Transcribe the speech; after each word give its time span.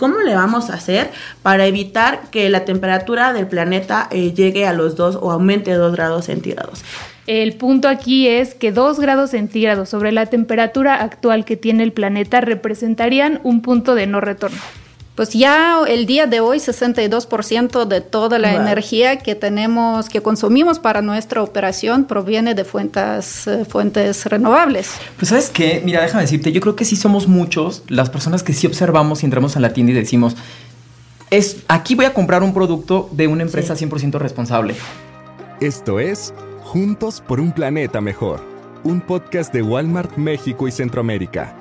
cómo 0.00 0.18
le 0.22 0.34
vamos 0.34 0.70
a 0.70 0.74
hacer 0.74 1.10
para 1.42 1.66
evitar 1.66 2.22
que 2.30 2.48
la 2.48 2.64
temperatura 2.64 3.34
del 3.34 3.46
planeta 3.46 4.08
eh, 4.10 4.32
llegue 4.32 4.66
a 4.66 4.72
los 4.72 4.96
2 4.96 5.18
o 5.20 5.30
aumente 5.30 5.74
2 5.74 5.92
grados 5.92 6.24
centígrados. 6.24 6.82
El 7.26 7.52
punto 7.52 7.86
aquí 7.86 8.26
es 8.26 8.54
que 8.54 8.72
2 8.72 8.98
grados 8.98 9.30
centígrados 9.30 9.90
sobre 9.90 10.10
la 10.10 10.24
temperatura 10.26 10.94
actual 10.94 11.44
que 11.44 11.58
tiene 11.58 11.82
el 11.82 11.92
planeta 11.92 12.40
representarían 12.40 13.40
un 13.44 13.60
punto 13.60 13.94
de 13.94 14.06
no 14.06 14.22
retorno. 14.22 14.58
Pues 15.20 15.34
ya 15.34 15.80
el 15.86 16.06
día 16.06 16.26
de 16.26 16.40
hoy 16.40 16.60
62% 16.60 17.84
de 17.84 18.00
toda 18.00 18.38
la 18.38 18.54
energía 18.54 19.18
que 19.18 19.34
tenemos, 19.34 20.08
que 20.08 20.22
consumimos 20.22 20.78
para 20.78 21.02
nuestra 21.02 21.42
operación 21.42 22.06
proviene 22.06 22.54
de 22.54 22.64
fuentes, 22.64 23.46
eh, 23.46 23.66
fuentes 23.66 24.24
renovables. 24.24 24.92
Pues 25.18 25.28
sabes 25.28 25.50
qué, 25.50 25.82
mira, 25.84 26.00
déjame 26.00 26.22
decirte, 26.22 26.52
yo 26.52 26.62
creo 26.62 26.74
que 26.74 26.86
sí 26.86 26.96
somos 26.96 27.28
muchos 27.28 27.82
las 27.88 28.08
personas 28.08 28.42
que 28.42 28.54
sí 28.54 28.66
observamos 28.66 29.22
y 29.22 29.26
entramos 29.26 29.58
a 29.58 29.60
la 29.60 29.74
tienda 29.74 29.92
y 29.92 29.96
decimos, 29.96 30.38
es, 31.28 31.64
aquí 31.68 31.94
voy 31.94 32.06
a 32.06 32.14
comprar 32.14 32.42
un 32.42 32.54
producto 32.54 33.10
de 33.12 33.26
una 33.28 33.42
empresa 33.42 33.74
100% 33.74 34.18
responsable. 34.18 34.74
Esto 35.60 36.00
es 36.00 36.32
Juntos 36.62 37.22
por 37.28 37.40
un 37.40 37.52
Planeta 37.52 38.00
Mejor, 38.00 38.42
un 38.84 39.02
podcast 39.02 39.52
de 39.52 39.60
Walmart 39.60 40.16
México 40.16 40.66
y 40.66 40.72
Centroamérica. 40.72 41.59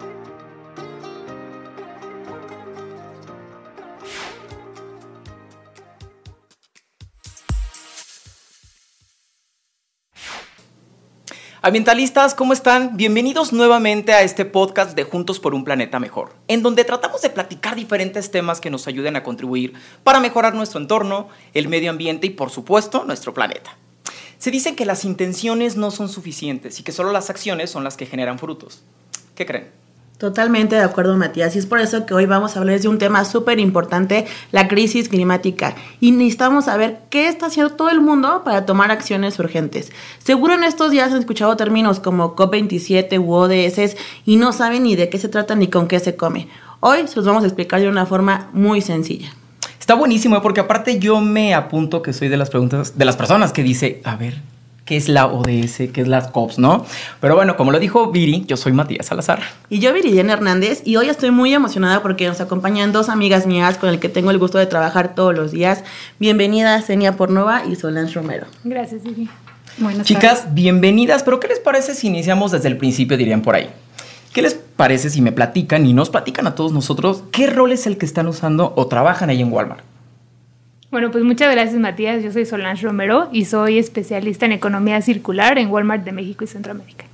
Ambientalistas, 11.69 12.33
¿cómo 12.33 12.53
están? 12.53 12.97
Bienvenidos 12.97 13.53
nuevamente 13.53 14.11
a 14.13 14.23
este 14.23 14.43
podcast 14.43 14.95
de 14.95 15.03
Juntos 15.03 15.39
por 15.39 15.53
un 15.53 15.63
Planeta 15.63 15.99
Mejor, 15.99 16.33
en 16.47 16.63
donde 16.63 16.83
tratamos 16.83 17.21
de 17.21 17.29
platicar 17.29 17.75
diferentes 17.75 18.31
temas 18.31 18.59
que 18.59 18.71
nos 18.71 18.87
ayuden 18.87 19.15
a 19.15 19.21
contribuir 19.21 19.73
para 20.03 20.19
mejorar 20.19 20.55
nuestro 20.55 20.79
entorno, 20.79 21.27
el 21.53 21.67
medio 21.67 21.91
ambiente 21.91 22.25
y 22.25 22.31
por 22.31 22.49
supuesto 22.49 23.03
nuestro 23.05 23.35
planeta. 23.35 23.77
Se 24.39 24.49
dice 24.49 24.73
que 24.73 24.87
las 24.87 25.05
intenciones 25.05 25.75
no 25.75 25.91
son 25.91 26.09
suficientes 26.09 26.79
y 26.79 26.83
que 26.83 26.91
solo 26.91 27.11
las 27.11 27.29
acciones 27.29 27.69
son 27.69 27.83
las 27.83 27.97
que 27.97 28.07
generan 28.07 28.39
frutos. 28.39 28.81
¿Qué 29.35 29.45
creen? 29.45 29.69
Totalmente 30.19 30.75
de 30.75 30.81
acuerdo, 30.81 31.15
Matías. 31.15 31.55
Y 31.55 31.59
es 31.59 31.65
por 31.65 31.79
eso 31.79 32.05
que 32.05 32.13
hoy 32.13 32.25
vamos 32.25 32.53
a 32.53 32.59
hablar 32.59 32.77
de 32.77 32.89
un 32.89 32.97
tema 32.97 33.23
súper 33.23 33.57
importante, 33.57 34.25
la 34.51 34.67
crisis 34.67 35.07
climática. 35.07 35.75
Y 36.01 36.11
necesitamos 36.11 36.65
saber 36.65 36.99
qué 37.09 37.29
está 37.29 37.45
haciendo 37.45 37.73
todo 37.73 37.89
el 37.89 38.01
mundo 38.01 38.41
para 38.43 38.65
tomar 38.65 38.91
acciones 38.91 39.39
urgentes. 39.39 39.93
Seguro 40.17 40.55
en 40.55 40.65
estos 40.65 40.91
días 40.91 41.13
han 41.13 41.19
escuchado 41.19 41.55
términos 41.55 42.01
como 42.01 42.35
COP27 42.35 43.17
u 43.17 43.31
ODS 43.31 43.95
y 44.25 44.35
no 44.35 44.51
saben 44.51 44.83
ni 44.83 44.97
de 44.97 45.07
qué 45.07 45.17
se 45.17 45.29
trata 45.29 45.55
ni 45.55 45.69
con 45.69 45.87
qué 45.87 46.01
se 46.01 46.17
come. 46.17 46.49
Hoy 46.81 47.07
se 47.07 47.15
los 47.15 47.25
vamos 47.25 47.43
a 47.43 47.47
explicar 47.47 47.79
de 47.79 47.87
una 47.87 48.05
forma 48.05 48.49
muy 48.51 48.81
sencilla. 48.81 49.33
Está 49.79 49.93
buenísimo, 49.93 50.35
¿eh? 50.35 50.39
porque 50.43 50.59
aparte 50.59 50.99
yo 50.99 51.21
me 51.21 51.53
apunto 51.53 52.01
que 52.01 52.11
soy 52.11 52.27
de 52.27 52.35
las 52.35 52.49
preguntas, 52.49 52.97
de 52.97 53.05
las 53.05 53.15
personas 53.15 53.53
que 53.53 53.63
dice, 53.63 54.01
a 54.03 54.17
ver, 54.17 54.41
qué 54.89 54.97
es 54.97 55.07
la 55.07 55.27
ODS, 55.27 55.91
qué 55.93 56.01
es 56.01 56.07
las 56.07 56.29
COPS, 56.29 56.57
¿no? 56.57 56.83
Pero 57.21 57.35
bueno, 57.35 57.55
como 57.55 57.71
lo 57.71 57.77
dijo 57.77 58.09
Viri, 58.09 58.45
yo 58.47 58.57
soy 58.57 58.71
Matías 58.71 59.05
Salazar. 59.05 59.39
Y 59.69 59.77
yo 59.77 59.93
Viridiana 59.93 60.33
Hernández 60.33 60.81
y 60.83 60.95
hoy 60.95 61.09
estoy 61.09 61.29
muy 61.29 61.53
emocionada 61.53 62.01
porque 62.01 62.27
nos 62.27 62.41
acompañan 62.41 62.91
dos 62.91 63.07
amigas 63.07 63.45
mías 63.45 63.77
con 63.77 63.91
las 63.91 63.99
que 63.99 64.09
tengo 64.09 64.31
el 64.31 64.39
gusto 64.39 64.57
de 64.57 64.65
trabajar 64.65 65.13
todos 65.13 65.35
los 65.35 65.51
días. 65.51 65.83
Bienvenidas 66.17 66.85
Senia 66.85 67.15
Pornova 67.15 67.65
y 67.65 67.75
Solange 67.75 68.15
Romero. 68.15 68.47
Gracias, 68.63 69.03
Viri. 69.03 69.29
Buenas 69.77 70.07
Chicas, 70.07 70.55
bienvenidas, 70.55 71.21
pero 71.21 71.39
¿qué 71.39 71.49
les 71.49 71.59
parece 71.59 71.93
si 71.93 72.07
iniciamos 72.07 72.51
desde 72.51 72.69
el 72.69 72.77
principio, 72.77 73.15
dirían 73.15 73.43
por 73.43 73.53
ahí? 73.53 73.69
¿Qué 74.33 74.41
les 74.41 74.55
parece 74.55 75.11
si 75.11 75.21
me 75.21 75.31
platican 75.31 75.85
y 75.85 75.93
nos 75.93 76.09
platican 76.09 76.47
a 76.47 76.55
todos 76.55 76.71
nosotros 76.71 77.25
qué 77.31 77.45
rol 77.45 77.73
es 77.73 77.85
el 77.85 77.99
que 77.99 78.07
están 78.07 78.25
usando 78.25 78.73
o 78.75 78.87
trabajan 78.87 79.29
ahí 79.29 79.39
en 79.39 79.53
Walmart? 79.53 79.83
Bueno, 80.91 81.11
pues 81.11 81.23
muchas 81.23 81.51
gracias 81.51 81.79
Matías. 81.79 82.23
Yo 82.23 82.31
soy 82.31 82.45
Solange 82.45 82.87
Romero 82.87 83.29
y 83.31 83.45
soy 83.45 83.77
especialista 83.77 84.45
en 84.45 84.53
economía 84.53 85.01
circular 85.01 85.59
en 85.59 85.69
Walmart 85.69 86.03
de 86.03 86.11
México 86.11 86.43
y 86.43 86.47
Centroamérica. 86.47 87.05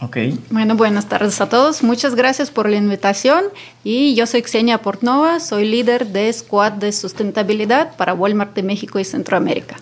Ok. 0.00 0.16
Bueno, 0.50 0.76
buenas 0.76 1.08
tardes 1.08 1.40
a 1.40 1.48
todos. 1.48 1.82
Muchas 1.82 2.14
gracias 2.14 2.52
por 2.52 2.68
la 2.68 2.76
invitación. 2.76 3.42
Y 3.82 4.14
yo 4.14 4.26
soy 4.26 4.42
Xenia 4.42 4.78
Portnova, 4.78 5.40
soy 5.40 5.64
líder 5.64 6.06
de 6.06 6.32
Squad 6.32 6.72
de 6.72 6.92
Sustentabilidad 6.92 7.96
para 7.96 8.14
Walmart 8.14 8.54
de 8.54 8.62
México 8.62 9.00
y 9.00 9.04
Centroamérica. 9.04 9.76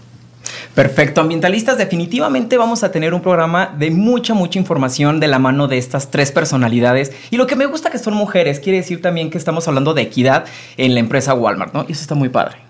Perfecto, 0.75 1.21
ambientalistas, 1.21 1.77
definitivamente 1.77 2.57
vamos 2.57 2.85
a 2.85 2.93
tener 2.93 3.13
un 3.13 3.21
programa 3.21 3.75
de 3.79 3.91
mucha, 3.91 4.33
mucha 4.35 4.59
información 4.59 5.21
de 5.21 5.29
la 5.29 5.39
mano 5.39 5.69
de 5.69 5.77
estas 5.79 6.11
tres 6.11 6.33
personalidades. 6.33 7.13
Y 7.31 7.37
lo 7.37 7.47
que 7.47 7.57
me 7.57 7.67
gusta 7.67 7.91
que 7.91 7.99
son 7.99 8.15
mujeres, 8.15 8.61
quiere 8.61 8.79
decir 8.79 9.03
también 9.03 9.31
que 9.31 9.39
estamos 9.39 9.69
hablando 9.69 9.93
de 9.93 10.03
equidad 10.03 10.45
en 10.79 10.95
la 10.95 11.01
empresa 11.01 11.35
Walmart, 11.35 11.75
¿no? 11.75 11.85
Y 11.89 11.93
eso 11.93 12.03
está 12.03 12.15
muy 12.15 12.29
padre. 12.29 12.66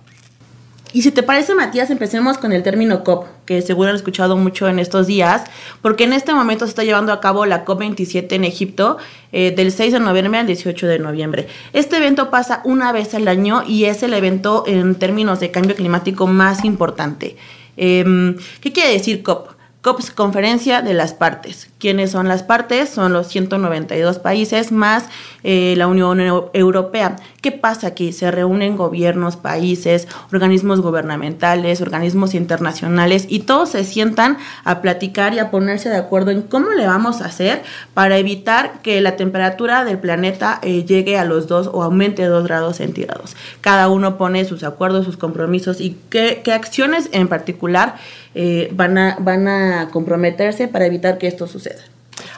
Y 0.97 1.03
si 1.03 1.11
te 1.11 1.23
parece, 1.23 1.55
Matías, 1.55 1.91
empecemos 1.91 2.39
con 2.39 2.55
el 2.55 2.63
término 2.63 3.05
COP, 3.05 3.27
que 3.45 3.61
seguro 3.61 3.91
han 3.91 3.97
escuchado 3.97 4.39
mucho 4.39 4.67
en 4.67 4.79
estos 4.79 5.07
días, 5.07 5.45
porque 5.83 6.05
en 6.05 6.15
este 6.15 6.33
momento 6.33 6.65
se 6.65 6.71
está 6.71 6.85
llevando 6.85 7.13
a 7.13 7.21
cabo 7.21 7.45
la 7.45 7.67
COP27 7.67 8.33
en 8.33 8.45
Egipto, 8.45 8.97
eh, 9.31 9.53
del 9.55 9.73
6 9.73 9.93
de 9.93 10.01
noviembre 10.01 10.41
al 10.41 10.47
18 10.47 10.87
de 10.87 10.99
noviembre. 10.99 11.49
Este 11.75 11.99
evento 11.99 12.31
pasa 12.31 12.63
una 12.65 12.93
vez 12.93 13.13
al 13.13 13.29
año 13.29 13.63
y 13.69 13.85
es 13.85 14.03
el 14.03 14.15
evento 14.15 14.65
en 14.67 14.95
términos 14.95 15.39
de 15.39 15.51
cambio 15.51 15.77
climático 15.77 16.27
más 16.27 16.65
importante. 16.65 17.37
Em, 17.77 18.35
¿Qué 18.63 18.73
quiere 18.73 18.91
decir 18.95 19.23
COP? 19.23 19.56
COP 19.87 20.01
es 20.01 20.11
Conferencia 20.11 20.83
de 20.83 20.95
las 20.95 21.15
Partes. 21.15 21.69
¿Quiénes 21.79 22.11
son 22.11 22.27
las 22.27 22.43
partes? 22.43 22.89
Son 22.89 23.13
los 23.13 23.29
192 23.29 24.19
países 24.19 24.73
más 24.73 25.05
eh, 25.45 25.75
la 25.77 25.87
Unión 25.87 26.19
Europea. 26.55 27.15
¿Qué 27.41 27.53
pasa 27.53 27.87
aquí? 27.87 28.13
Se 28.13 28.33
reúnen 28.33 28.77
gobiernos, 28.77 29.37
países, 29.37 30.09
organismos 30.33 30.81
gubernamentales, 30.81 31.81
organismos 31.81 32.35
internacionales 32.35 33.27
y 33.29 33.41
todos 33.41 33.69
se 33.69 33.85
sientan 33.85 34.39
a 34.65 34.81
platicar 34.81 35.35
y 35.35 35.39
a 35.39 35.53
ponerse 35.53 35.89
de 35.89 35.99
acuerdo 35.99 36.33
en 36.33 36.43
cómo 36.43 36.71
le 36.71 36.89
vamos 36.89 37.21
a 37.21 37.27
hacer 37.27 37.63
para 37.95 38.19
evitar 38.19 38.81
que 38.83 39.01
la 39.01 39.15
temperatura 39.15 39.85
del 39.85 40.01
planeta 40.01 40.59
eh, 40.63 40.85
llegue 40.85 41.17
a 41.17 41.25
los 41.25 41.47
2 41.47 41.71
o 41.73 41.85
aumente 41.85 42.25
2 42.25 42.45
grados 42.45 42.79
centígrados. 42.79 43.37
Cada 43.61 43.89
uno 43.89 44.19
pone 44.19 44.45
sus 44.47 44.65
acuerdos, 44.65 45.05
sus 45.05 45.17
compromisos 45.17 45.81
y 45.81 45.97
qué, 46.11 46.41
qué 46.43 46.53
acciones 46.53 47.09
en 47.13 47.29
particular 47.29 47.95
eh, 48.39 48.69
van, 48.75 48.99
a, 48.99 49.17
van 49.19 49.49
a 49.49 49.76
comprometerse 49.89 50.69
para 50.69 50.87
evitar 50.87 51.19
que 51.19 51.27
esto 51.27 51.47
suceda. 51.47 51.83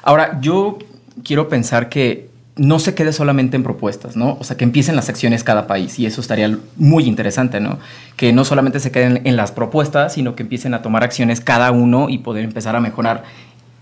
Ahora, 0.03 0.39
yo 0.41 0.79
quiero 1.25 1.49
pensar 1.49 1.89
que 1.89 2.29
no 2.59 2.81
se 2.81 2.95
quede 2.95 3.13
solamente 3.13 3.57
en 3.57 3.63
propuestas, 3.63 4.17
¿no? 4.17 4.37
O 4.41 4.45
sea, 4.45 4.57
que 4.57 4.65
empiecen 4.65 4.97
las 4.97 5.09
acciones 5.09 5.45
cada 5.45 5.69
país 5.69 5.99
y 5.99 6.07
eso 6.07 6.21
estaría 6.21 6.59
muy 6.77 7.05
interesante, 7.05 7.61
¿no? 7.61 7.79
Que 8.17 8.33
no 8.33 8.45
solamente 8.45 8.81
se 8.81 8.91
queden 8.91 9.21
en 9.25 9.37
las 9.37 9.53
propuestas, 9.53 10.15
sino 10.15 10.35
que 10.35 10.43
empiecen 10.43 10.75
a 10.75 10.83
tomar 10.83 11.05
acciones 11.05 11.41
cada 11.41 11.71
uno 11.71 12.09
y 12.09 12.19
poder 12.19 12.45
empezar 12.45 12.75
a 12.75 12.81
mejorar 12.81 13.23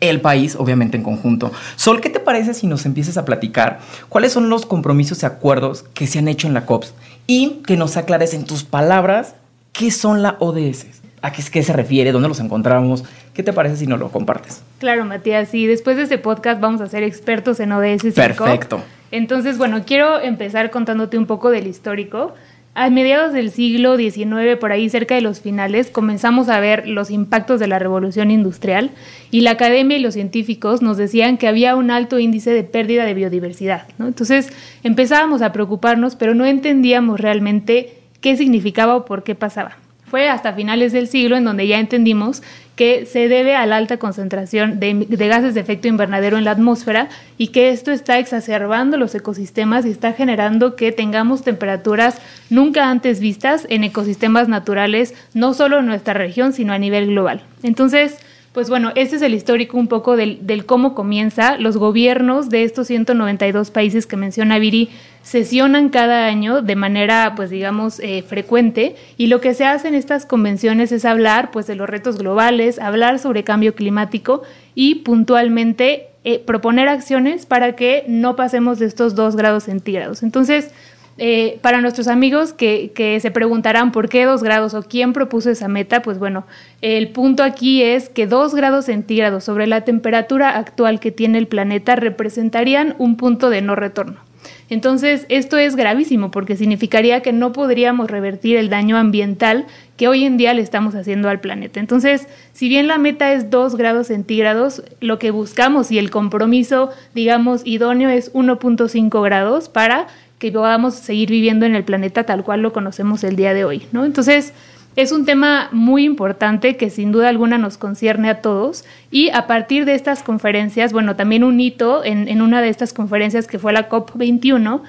el 0.00 0.21
país, 0.21 0.56
obviamente 0.56 0.99
en 0.99 1.03
conjunto. 1.03 1.53
Sol, 1.77 2.03
¿qué 2.03 2.11
te 2.11 2.21
parece 2.21 2.53
si 2.53 2.67
nos 2.67 2.84
empiezas 2.84 3.17
a 3.17 3.25
platicar 3.25 3.81
cuáles 4.11 4.33
son 4.33 4.50
los 4.50 4.67
compromisos 4.67 5.23
y 5.23 5.27
acuerdos 5.27 5.84
que 5.94 6.06
se 6.06 6.19
han 6.19 6.28
hecho 6.28 6.47
en 6.47 6.53
la 6.53 6.67
COPS 6.67 6.93
y 7.27 7.62
que 7.67 7.78
nos 7.78 7.97
aclares 7.97 8.34
en 8.34 8.44
tus 8.44 8.62
palabras 8.65 9.34
qué 9.73 9.91
son 9.91 10.23
la 10.23 10.37
ODS? 10.38 10.87
¿A 11.22 11.32
qué, 11.32 11.43
qué 11.50 11.62
se 11.62 11.72
refiere? 11.72 12.12
¿Dónde 12.12 12.28
los 12.28 12.41
encontramos? 12.41 13.04
¿Qué 13.34 13.43
te 13.43 13.53
parece 13.53 13.77
si 13.77 13.87
nos 13.87 13.99
lo 13.99 14.10
compartes? 14.10 14.62
Claro, 14.78 15.04
Matías, 15.04 15.53
y 15.54 15.66
después 15.66 15.97
de 15.97 16.04
este 16.04 16.19
podcast 16.19 16.60
vamos 16.60 16.81
a 16.81 16.87
ser 16.87 17.03
expertos 17.03 17.60
en 17.60 17.72
ODS. 17.72 18.15
Perfecto. 18.15 18.82
Entonces, 19.10 19.59
bueno, 19.59 19.82
quiero 19.87 20.21
empezar 20.21 20.71
contándote 20.71 21.19
un 21.19 21.26
poco 21.26 21.50
del 21.50 21.66
histórico. 21.66 22.34
A 22.75 22.91
mediados 22.91 23.32
del 23.32 23.50
siglo 23.50 23.97
XIX, 23.97 24.59
por 24.60 24.71
ahí 24.71 24.91
cerca 24.91 25.15
de 25.15 25.22
los 25.22 25.41
finales, 25.41 25.91
comenzamos 25.91 26.50
a 26.50 26.60
ver 26.60 26.87
los 26.87 27.10
impactos 27.10 27.59
de 27.59 27.66
la 27.66 27.78
revolución 27.78 28.31
industrial 28.31 28.91
y 29.31 29.41
la 29.41 29.53
academia 29.53 29.97
y 29.97 30.00
los 30.00 30.12
científicos 30.12 30.82
nos 30.82 30.99
decían 30.99 31.38
que 31.38 31.49
había 31.49 31.75
un 31.75 31.91
alto 31.91 32.19
índice 32.19 32.50
de 32.50 32.65
pérdida 32.65 33.06
de 33.06 33.15
biodiversidad. 33.15 33.88
Entonces 33.99 34.53
empezábamos 34.82 35.41
a 35.41 35.53
preocuparnos, 35.53 36.16
pero 36.16 36.34
no 36.34 36.44
entendíamos 36.44 37.19
realmente 37.19 37.94
qué 38.20 38.37
significaba 38.37 38.94
o 38.94 39.06
por 39.06 39.23
qué 39.23 39.35
pasaba. 39.35 39.79
Fue 40.08 40.29
hasta 40.29 40.53
finales 40.53 40.93
del 40.93 41.08
siglo 41.08 41.37
en 41.37 41.44
donde 41.44 41.67
ya 41.67 41.79
entendimos 41.79 42.43
que 42.76 43.06
se 43.06 43.29
debe 43.29 43.56
a 43.56 43.67
la 43.67 43.76
alta 43.79 43.97
concentración 43.97 44.79
de, 44.79 45.06
gases 45.08 45.55
de 45.55 45.61
efecto 45.61 45.88
invernadero 45.88 46.37
en 46.37 46.44
la 46.44 46.50
atmósfera 46.50 47.08
y 47.38 47.49
que 47.49 47.70
esto 47.70 47.91
está 47.91 48.19
exacerbando 48.19 48.99
los 48.99 49.14
ecosistemas 49.14 49.87
y 49.87 49.91
está 49.91 50.12
generando 50.12 50.76
que 50.76 50.93
tengamos 50.93 51.43
temperaturas 51.43 52.20
nunca 52.50 52.91
antes 52.91 53.19
vistas 53.19 53.67
en 53.70 53.82
ecosistemas 53.82 54.49
naturales, 54.49 55.14
no 55.32 55.55
solo 55.55 55.81
en 55.81 55.87
nuestra 55.87 56.12
región, 56.14 56.53
sino 56.53 56.75
a 56.75 56.79
nivel 56.79 57.06
global. 57.06 57.43
Entonces, 57.62 58.19
pues 58.56 58.70
bueno, 58.70 58.91
este 58.94 59.17
es 59.17 59.20
el 59.20 59.35
histórico 59.35 59.76
un 59.76 59.87
poco 59.87 60.17
del, 60.17 60.64
cómo 60.64 60.94
comienza. 60.94 61.58
Los 61.58 61.76
gobiernos 61.76 62.49
de 62.49 62.62
estos 62.62 62.87
192 62.87 63.70
países 63.70 64.06
que 64.06 64.17
menciona 64.17 64.58
Viri 64.58 64.88
sesionan 65.23 65.91
cada 65.91 66.25
año 66.25 66.62
de 66.62 66.75
manera, 66.75 67.35
pues 67.37 67.50
digamos, 67.50 68.00
eh, 68.00 68.25
frecuente 68.26 68.97
y 69.19 69.26
lo 69.26 69.43
que 69.43 69.53
se 69.53 69.67
hace 69.67 69.88
en 69.88 69.94
estas 69.94 70.25
convenciones 70.25 70.91
es 70.91 71.05
hablar, 71.05 71.50
pues, 71.50 71.67
de 71.67 71.75
los 71.75 71.87
retos 71.87 72.17
globales, 72.17 72.79
hablar 72.79 73.19
sobre 73.19 73.44
cambio 73.44 73.75
climático 73.75 74.41
y 74.75 75.03
puntualmente 75.05 76.06
eh, 76.25 76.38
proponer 76.38 76.88
acciones 76.88 77.44
para 77.44 77.76
que 77.76 78.05
no 78.08 78.37
pasemos 78.37 78.79
de 78.79 78.87
estos 78.87 79.14
dos 79.14 79.37
grados 79.37 79.64
centígrados. 79.64 80.23
Entonces, 80.23 80.70
eh, 81.19 81.59
para 81.63 81.81
nuestros 81.81 82.09
amigos 82.09 82.53
que, 82.53 83.19
se 83.21 83.31
preguntarán 83.31 83.91
por 83.91 84.09
qué 84.09 84.25
dos 84.25 84.43
grados 84.43 84.75
o 84.75 84.83
quién 84.83 85.13
propuso 85.13 85.51
esa 85.51 85.69
meta, 85.69 86.03
pues 86.03 86.19
bueno, 86.19 86.47
el 86.83 87.09
punto 87.09 87.43
aquí 87.43 87.83
es 87.83 88.09
que 88.09 88.27
dos 88.27 88.55
grados 88.55 88.87
centígrados 88.87 89.45
sobre 89.45 89.67
la 89.67 89.83
temperatura 89.83 90.57
actual 90.57 91.01
que 91.01 91.13
tiene 91.13 91.39
el 91.39 91.47
planeta 91.47 91.97
representarían 91.97 92.95
un 92.99 93.17
punto 93.17 93.49
de 93.51 93.63
no 93.63 93.75
retorno. 93.75 94.27
Entonces, 94.69 95.27
esto 95.29 95.59
es 95.59 95.77
gravísimo 95.77 96.31
porque 96.31 96.57
significaría 96.57 97.21
que 97.21 97.33
no 97.33 97.53
podríamos 97.53 98.11
revertir 98.11 98.57
el 98.57 98.69
daño 98.69 98.97
ambiental 98.97 99.67
que 99.97 100.09
hoy 100.09 100.25
en 100.25 100.37
día 100.37 100.55
le 100.55 100.63
estamos 100.63 100.95
haciendo 100.95 101.29
al 101.29 101.41
planeta. 101.41 101.79
Entonces, 101.79 102.27
si 102.53 102.69
bien 102.69 102.89
la 102.89 102.99
meta 102.99 103.33
es 103.33 103.49
2 103.51 103.77
grados 103.77 104.09
centígrados, 104.09 104.83
lo 105.01 105.19
que 105.19 105.31
buscamos 105.31 105.91
y 105.93 105.99
el 105.99 106.11
compromiso, 106.11 106.91
digamos, 107.15 107.63
idóneo 107.65 108.11
es 108.11 108.33
1.5 108.33 109.23
grados 109.23 109.69
para 109.69 110.09
que 110.38 110.53
podamos 110.53 110.94
seguir 110.94 111.31
viviendo 111.31 111.67
en 111.67 111.75
el 111.75 111.85
planeta 111.85 112.25
tal 112.25 112.44
cual 112.44 112.61
lo 112.61 112.73
conocemos 112.73 113.25
el 113.25 113.37
día 113.37 113.55
de 113.55 113.65
hoy, 113.65 113.87
¿no? 113.93 114.05
Entonces, 114.05 114.53
es 114.97 115.12
un 115.12 115.27
tema 115.27 115.69
muy 115.73 116.05
importante 116.05 116.79
que 116.79 116.88
sin 116.88 117.12
duda 117.12 117.29
alguna 117.29 117.59
nos 117.59 117.77
concierne 117.77 118.31
a 118.31 118.41
todos 118.41 118.85
y 119.11 119.29
a 119.29 119.47
partir 119.47 119.85
de 119.85 119.94
estas 119.94 120.23
conferencias, 120.23 120.93
bueno, 120.94 121.17
también 121.17 121.44
un 121.44 121.61
hito 121.61 122.03
en, 122.03 122.41
una 122.41 122.62
de 122.62 122.71
estas 122.71 122.94
conferencias 122.94 123.47
que 123.47 123.59
fue 123.59 123.75
la 123.75 123.91
COP21, 123.91 124.81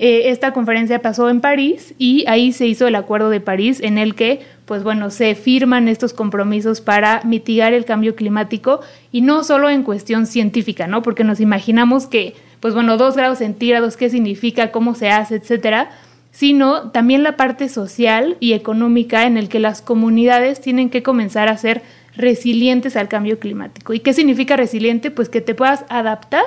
eh, 0.00 0.30
esta 0.30 0.52
conferencia 0.52 1.00
pasó 1.00 1.30
en 1.30 1.40
París 1.40 1.94
y 1.96 2.24
ahí 2.26 2.50
se 2.50 2.66
hizo 2.66 2.88
el 2.88 2.96
Acuerdo 2.96 3.30
de 3.30 3.40
París 3.40 3.80
en 3.80 3.98
el 3.98 4.16
que, 4.16 4.40
pues 4.64 4.82
bueno, 4.82 5.10
se 5.10 5.36
firman 5.36 5.86
estos 5.86 6.12
compromisos 6.12 6.80
para 6.80 7.22
mitigar 7.22 7.72
el 7.72 7.84
cambio 7.84 8.16
climático 8.16 8.80
y 9.12 9.20
no 9.20 9.44
solo 9.44 9.70
en 9.70 9.84
cuestión 9.84 10.26
científica, 10.26 10.88
¿no? 10.88 11.02
Porque 11.02 11.22
nos 11.22 11.38
imaginamos 11.38 12.08
que, 12.08 12.34
pues 12.62 12.72
bueno, 12.72 12.96
dos 12.96 13.16
grados 13.16 13.38
centígrados, 13.38 13.98
qué 13.98 14.08
significa, 14.08 14.70
cómo 14.70 14.94
se 14.94 15.10
hace, 15.10 15.34
etcétera 15.34 15.90
sino 16.32 16.90
también 16.90 17.22
la 17.22 17.36
parte 17.36 17.68
social 17.68 18.36
y 18.40 18.54
económica 18.54 19.26
en 19.26 19.36
el 19.36 19.48
que 19.48 19.60
las 19.60 19.82
comunidades 19.82 20.60
tienen 20.60 20.88
que 20.88 21.02
comenzar 21.02 21.48
a 21.48 21.56
ser 21.58 21.82
resilientes 22.16 22.96
al 22.96 23.08
cambio 23.08 23.38
climático. 23.38 23.94
¿Y 23.94 24.00
qué 24.00 24.12
significa 24.12 24.56
resiliente? 24.56 25.10
Pues 25.10 25.28
que 25.28 25.40
te 25.40 25.54
puedas 25.54 25.84
adaptar 25.88 26.42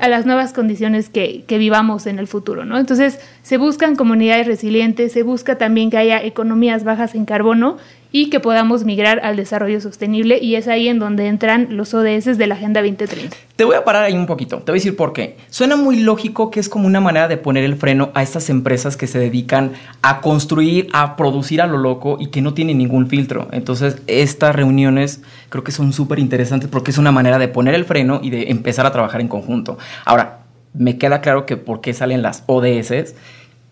a 0.00 0.08
las 0.08 0.26
nuevas 0.26 0.52
condiciones 0.52 1.08
que, 1.08 1.44
que, 1.46 1.58
vivamos 1.58 2.06
en 2.06 2.18
el 2.18 2.26
futuro, 2.26 2.64
¿no? 2.64 2.76
Entonces, 2.78 3.20
se 3.42 3.56
buscan 3.56 3.96
comunidades 3.96 4.46
resilientes, 4.46 5.12
se 5.12 5.22
busca 5.22 5.58
también 5.58 5.90
que 5.90 5.98
haya 5.98 6.22
economías 6.22 6.84
bajas 6.84 7.14
en 7.14 7.24
carbono 7.24 7.76
y 8.12 8.30
que 8.30 8.40
podamos 8.40 8.84
migrar 8.84 9.20
al 9.24 9.36
desarrollo 9.36 9.80
sostenible 9.80 10.38
y 10.40 10.56
es 10.56 10.68
ahí 10.68 10.88
en 10.88 10.98
donde 10.98 11.26
entran 11.28 11.76
los 11.76 11.94
ODS 11.94 12.36
de 12.36 12.46
la 12.46 12.54
Agenda 12.54 12.82
2030. 12.82 13.36
Te 13.56 13.64
voy 13.64 13.76
a 13.76 13.84
parar 13.84 14.04
ahí 14.04 14.14
un 14.14 14.26
poquito, 14.26 14.58
te 14.58 14.72
voy 14.72 14.78
a 14.78 14.80
decir 14.80 14.96
por 14.96 15.12
qué. 15.12 15.36
Suena 15.50 15.76
muy 15.76 16.00
lógico 16.00 16.50
que 16.50 16.60
es 16.60 16.68
como 16.68 16.86
una 16.86 17.00
manera 17.00 17.28
de 17.28 17.36
poner 17.36 17.64
el 17.64 17.76
freno 17.76 18.10
a 18.14 18.22
estas 18.22 18.50
empresas 18.50 18.96
que 18.96 19.06
se 19.06 19.18
dedican 19.18 19.72
a 20.02 20.20
construir, 20.20 20.88
a 20.92 21.16
producir 21.16 21.60
a 21.60 21.66
lo 21.66 21.78
loco 21.78 22.16
y 22.18 22.28
que 22.28 22.40
no 22.40 22.54
tienen 22.54 22.78
ningún 22.78 23.08
filtro. 23.08 23.48
Entonces, 23.52 24.02
estas 24.06 24.54
reuniones 24.54 25.22
creo 25.48 25.64
que 25.64 25.72
son 25.72 25.92
súper 25.92 26.18
interesantes 26.18 26.68
porque 26.70 26.90
es 26.90 26.98
una 26.98 27.12
manera 27.12 27.38
de 27.38 27.48
poner 27.48 27.74
el 27.74 27.84
freno 27.84 28.20
y 28.22 28.30
de 28.30 28.50
empezar 28.50 28.86
a 28.86 28.92
trabajar 28.92 29.20
en 29.20 29.28
conjunto. 29.28 29.78
Ahora, 30.04 30.40
me 30.72 30.98
queda 30.98 31.20
claro 31.20 31.46
que 31.46 31.56
por 31.56 31.80
qué 31.80 31.92
salen 31.92 32.22
las 32.22 32.44
ODS 32.46 33.14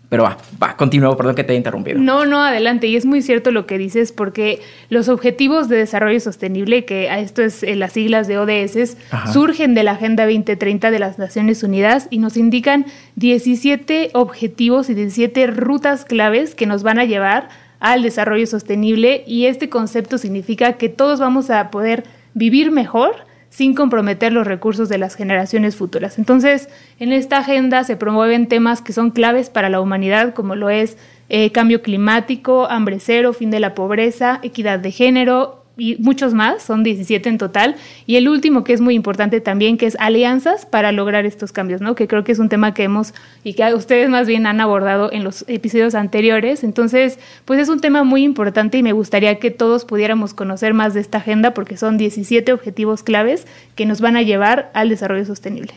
pero 0.09 0.23
va, 0.23 0.37
va, 0.61 0.75
continúo, 0.75 1.15
perdón 1.15 1.35
que 1.35 1.43
te 1.43 1.53
he 1.53 1.55
interrumpido. 1.55 1.99
No, 1.99 2.25
no, 2.25 2.43
adelante. 2.43 2.87
Y 2.87 2.95
es 2.95 3.05
muy 3.05 3.21
cierto 3.21 3.51
lo 3.51 3.67
que 3.67 3.77
dices, 3.77 4.11
porque 4.11 4.59
los 4.89 5.07
objetivos 5.07 5.69
de 5.69 5.77
desarrollo 5.77 6.19
sostenible, 6.19 6.83
que 6.83 7.11
a 7.11 7.19
esto 7.19 7.43
es 7.43 7.61
eh, 7.61 7.75
las 7.75 7.93
siglas 7.93 8.27
de 8.27 8.39
ODS, 8.39 8.97
surgen 9.31 9.75
de 9.75 9.83
la 9.83 9.91
Agenda 9.91 10.25
2030 10.25 10.89
de 10.89 10.99
las 10.99 11.19
Naciones 11.19 11.61
Unidas 11.61 12.07
y 12.09 12.17
nos 12.17 12.37
indican 12.37 12.87
17 13.17 14.09
objetivos 14.13 14.89
y 14.89 14.95
17 14.95 15.45
rutas 15.47 16.05
claves 16.05 16.55
que 16.55 16.65
nos 16.65 16.81
van 16.81 16.97
a 16.97 17.05
llevar 17.05 17.49
al 17.79 18.01
desarrollo 18.01 18.47
sostenible. 18.47 19.23
Y 19.27 19.45
este 19.45 19.69
concepto 19.69 20.17
significa 20.17 20.73
que 20.73 20.89
todos 20.89 21.19
vamos 21.19 21.51
a 21.51 21.69
poder 21.69 22.03
vivir 22.33 22.71
mejor 22.71 23.28
sin 23.49 23.73
comprometer 23.73 24.31
los 24.31 24.47
recursos 24.47 24.89
de 24.89 24.97
las 24.97 25.15
generaciones 25.15 25.75
futuras. 25.75 26.17
Entonces, 26.17 26.69
en 26.99 27.11
esta 27.13 27.39
agenda 27.39 27.83
se 27.83 27.97
promueven 27.97 28.47
temas 28.47 28.81
que 28.81 28.93
son 28.93 29.11
claves 29.11 29.49
para 29.49 29.69
la 29.69 29.81
humanidad, 29.81 30.33
como 30.33 30.55
lo 30.55 30.69
es 30.69 30.97
eh, 31.29 31.51
cambio 31.51 31.81
climático, 31.81 32.67
hambre 32.69 32.99
cero, 32.99 33.33
fin 33.33 33.51
de 33.51 33.59
la 33.59 33.75
pobreza, 33.75 34.39
equidad 34.43 34.79
de 34.79 34.91
género, 34.91 35.58
y 35.79 35.95
muchos 35.99 36.33
más, 36.33 36.61
son 36.61 36.83
17 36.83 37.29
en 37.29 37.37
total. 37.37 37.75
Y 38.05 38.17
el 38.17 38.27
último 38.29 38.63
que 38.63 38.73
es 38.73 38.81
muy 38.81 38.93
importante 38.93 39.41
también, 39.41 39.77
que 39.77 39.87
es 39.87 39.95
alianzas 39.99 40.65
para 40.65 40.91
lograr 40.91 41.25
estos 41.25 41.51
cambios, 41.51 41.81
¿no? 41.81 41.95
Que 41.95 42.07
creo 42.07 42.23
que 42.23 42.31
es 42.31 42.39
un 42.39 42.49
tema 42.49 42.73
que 42.73 42.83
hemos 42.83 43.13
y 43.43 43.53
que 43.53 43.73
ustedes 43.73 44.09
más 44.09 44.27
bien 44.27 44.45
han 44.45 44.61
abordado 44.61 45.11
en 45.11 45.23
los 45.23 45.45
episodios 45.47 45.95
anteriores. 45.95 46.63
Entonces, 46.63 47.17
pues 47.45 47.59
es 47.59 47.69
un 47.69 47.79
tema 47.79 48.03
muy 48.03 48.23
importante 48.23 48.77
y 48.77 48.83
me 48.83 48.93
gustaría 48.93 49.39
que 49.39 49.49
todos 49.49 49.85
pudiéramos 49.85 50.33
conocer 50.33 50.73
más 50.73 50.93
de 50.93 50.99
esta 50.99 51.19
agenda 51.19 51.53
porque 51.53 51.77
son 51.77 51.97
17 51.97 52.51
objetivos 52.53 53.01
claves 53.01 53.47
que 53.75 53.85
nos 53.85 54.01
van 54.01 54.17
a 54.17 54.21
llevar 54.21 54.69
al 54.73 54.89
desarrollo 54.89 55.25
sostenible. 55.25 55.73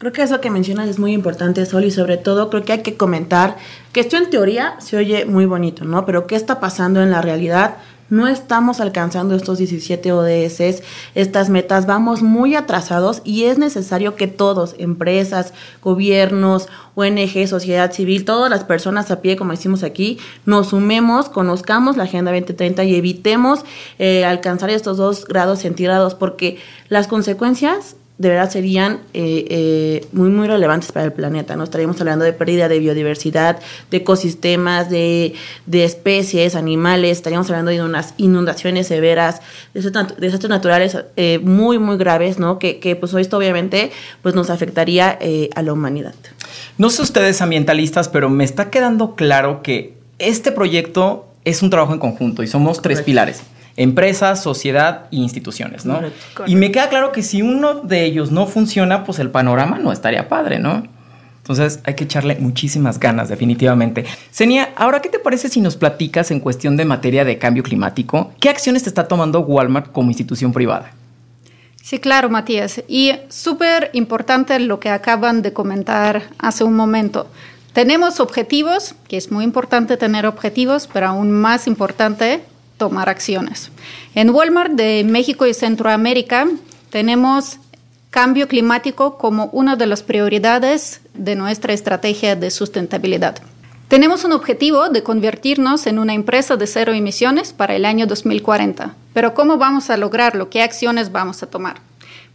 Creo 0.00 0.12
que 0.12 0.22
eso 0.22 0.40
que 0.40 0.48
mencionas 0.48 0.88
es 0.88 0.98
muy 0.98 1.12
importante, 1.12 1.66
Sol, 1.66 1.84
y 1.84 1.90
sobre 1.90 2.16
todo 2.16 2.48
creo 2.48 2.64
que 2.64 2.72
hay 2.72 2.82
que 2.82 2.96
comentar 2.96 3.58
que 3.92 4.00
esto 4.00 4.16
en 4.16 4.30
teoría 4.30 4.76
se 4.78 4.96
oye 4.96 5.26
muy 5.26 5.44
bonito, 5.44 5.84
¿no? 5.84 6.06
Pero 6.06 6.26
¿qué 6.26 6.36
está 6.36 6.58
pasando 6.58 7.02
en 7.02 7.10
la 7.10 7.20
realidad? 7.20 7.74
No 8.10 8.28
estamos 8.28 8.80
alcanzando 8.80 9.34
estos 9.34 9.58
17 9.58 10.12
ODS, 10.12 10.82
estas 11.14 11.48
metas, 11.48 11.86
vamos 11.86 12.22
muy 12.22 12.56
atrasados 12.56 13.22
y 13.24 13.44
es 13.44 13.56
necesario 13.56 14.16
que 14.16 14.26
todos, 14.26 14.74
empresas, 14.78 15.54
gobiernos, 15.82 16.68
ONG, 16.96 17.46
sociedad 17.48 17.92
civil, 17.92 18.24
todas 18.24 18.50
las 18.50 18.64
personas 18.64 19.10
a 19.10 19.20
pie, 19.22 19.36
como 19.36 19.52
decimos 19.52 19.82
aquí, 19.82 20.18
nos 20.44 20.68
sumemos, 20.68 21.28
conozcamos 21.28 21.96
la 21.96 22.04
Agenda 22.04 22.32
2030 22.32 22.84
y 22.84 22.96
evitemos 22.96 23.60
eh, 23.98 24.24
alcanzar 24.24 24.70
estos 24.70 24.96
dos 24.96 25.24
grados 25.24 25.60
centígrados 25.60 26.14
porque 26.14 26.58
las 26.88 27.06
consecuencias 27.06 27.96
de 28.20 28.28
verdad 28.28 28.50
serían 28.50 29.00
eh, 29.14 29.46
eh, 29.48 30.06
muy, 30.12 30.28
muy 30.28 30.46
relevantes 30.46 30.92
para 30.92 31.06
el 31.06 31.12
planeta. 31.14 31.56
¿no? 31.56 31.64
Estaríamos 31.64 31.98
hablando 32.00 32.26
de 32.26 32.34
pérdida 32.34 32.68
de 32.68 32.78
biodiversidad, 32.78 33.58
de 33.90 33.96
ecosistemas, 33.96 34.90
de, 34.90 35.34
especies, 35.72 36.54
animales, 36.54 37.12
estaríamos 37.12 37.48
hablando 37.48 37.70
de 37.70 37.82
unas 37.82 38.12
inundaciones 38.18 38.88
severas, 38.88 39.40
de 39.72 39.80
desastres 39.80 40.50
naturales 40.50 40.98
eh, 41.16 41.40
muy, 41.42 41.78
muy 41.78 41.96
graves, 41.96 42.38
¿no? 42.38 42.58
Que, 42.58 42.78
que, 42.78 42.94
pues 42.94 43.14
esto 43.14 43.38
obviamente 43.38 43.90
pues 44.20 44.34
nos 44.34 44.50
afectaría 44.50 45.18
a 45.54 45.62
la 45.62 45.72
humanidad. 45.72 46.14
No 46.76 46.90
sé 46.90 47.00
ustedes 47.00 47.40
ambientalistas, 47.40 48.10
pero 48.10 48.28
me 48.28 48.44
está 48.44 48.68
quedando 48.68 49.14
claro 49.14 49.62
que 49.62 49.94
este 50.18 50.52
proyecto 50.52 51.26
es 51.46 51.62
un 51.62 51.70
trabajo 51.70 51.94
en 51.94 51.98
conjunto 51.98 52.42
y 52.42 52.48
somos 52.48 52.82
tres 52.82 53.00
pilares 53.00 53.40
empresas, 53.76 54.42
sociedad 54.42 55.06
e 55.12 55.16
instituciones, 55.16 55.84
¿no? 55.86 56.00
Y 56.46 56.56
me 56.56 56.70
queda 56.70 56.88
claro 56.88 57.12
que 57.12 57.22
si 57.22 57.42
uno 57.42 57.74
de 57.74 58.04
ellos 58.04 58.30
no 58.30 58.46
funciona, 58.46 59.04
pues 59.04 59.18
el 59.18 59.30
panorama 59.30 59.78
no 59.78 59.92
estaría 59.92 60.28
padre, 60.28 60.58
¿no? 60.58 60.82
Entonces 61.38 61.80
hay 61.84 61.94
que 61.94 62.04
echarle 62.04 62.36
muchísimas 62.36 63.00
ganas, 63.00 63.28
definitivamente. 63.28 64.04
Senia, 64.30 64.70
ahora, 64.76 65.00
¿qué 65.00 65.08
te 65.08 65.18
parece 65.18 65.48
si 65.48 65.60
nos 65.60 65.76
platicas 65.76 66.30
en 66.30 66.40
cuestión 66.40 66.76
de 66.76 66.84
materia 66.84 67.24
de 67.24 67.38
cambio 67.38 67.62
climático? 67.62 68.32
¿Qué 68.40 68.48
acciones 68.48 68.84
te 68.84 68.88
está 68.88 69.08
tomando 69.08 69.40
Walmart 69.40 69.90
como 69.90 70.10
institución 70.10 70.52
privada? 70.52 70.92
Sí, 71.82 71.98
claro, 71.98 72.30
Matías. 72.30 72.84
Y 72.86 73.14
súper 73.30 73.90
importante 73.94 74.58
lo 74.60 74.78
que 74.78 74.90
acaban 74.90 75.42
de 75.42 75.52
comentar 75.52 76.22
hace 76.38 76.62
un 76.62 76.76
momento. 76.76 77.26
Tenemos 77.72 78.20
objetivos, 78.20 78.94
que 79.08 79.16
es 79.16 79.32
muy 79.32 79.44
importante 79.44 79.96
tener 79.96 80.26
objetivos, 80.26 80.88
pero 80.92 81.08
aún 81.08 81.32
más 81.32 81.66
importante 81.66 82.42
tomar 82.80 83.10
acciones. 83.10 83.70
En 84.14 84.30
Walmart 84.30 84.72
de 84.72 85.04
México 85.04 85.46
y 85.46 85.52
Centroamérica 85.52 86.48
tenemos 86.88 87.58
cambio 88.08 88.48
climático 88.48 89.18
como 89.18 89.50
una 89.52 89.76
de 89.76 89.86
las 89.86 90.02
prioridades 90.02 91.02
de 91.12 91.36
nuestra 91.36 91.74
estrategia 91.74 92.36
de 92.36 92.50
sustentabilidad. 92.50 93.36
Tenemos 93.88 94.24
un 94.24 94.32
objetivo 94.32 94.88
de 94.88 95.02
convertirnos 95.02 95.86
en 95.86 95.98
una 95.98 96.14
empresa 96.14 96.56
de 96.56 96.66
cero 96.66 96.94
emisiones 96.94 97.52
para 97.52 97.76
el 97.76 97.84
año 97.84 98.06
2040. 98.06 98.94
Pero 99.12 99.34
¿cómo 99.34 99.58
vamos 99.58 99.90
a 99.90 99.98
lograrlo? 99.98 100.48
¿Qué 100.48 100.62
acciones 100.62 101.12
vamos 101.12 101.42
a 101.42 101.48
tomar? 101.48 101.89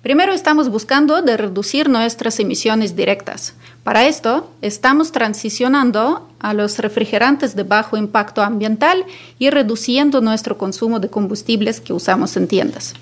Primero 0.06 0.34
estamos 0.34 0.70
buscando 0.70 1.24
de 1.24 1.36
reducir 1.36 1.90
nuestras 1.90 2.40
emisiones 2.40 2.96
directas. 2.96 3.56
Para 3.84 4.06
esto, 4.06 4.52
estamos 4.62 5.12
transicionando 5.12 6.30
a 6.38 6.54
los 6.54 6.78
refrigerantes 6.78 7.56
de 7.56 7.64
bajo 7.64 7.98
impacto 7.98 8.44
ambiental 8.44 9.04
y 9.40 9.50
reduciendo 9.50 10.22
nuestro 10.22 10.60
consumo 10.60 11.00
de 11.00 11.10
combustibles 11.10 11.82
que 11.82 11.92
usamos 11.92 12.38
en 12.38 12.48
tiendas. 12.48 12.94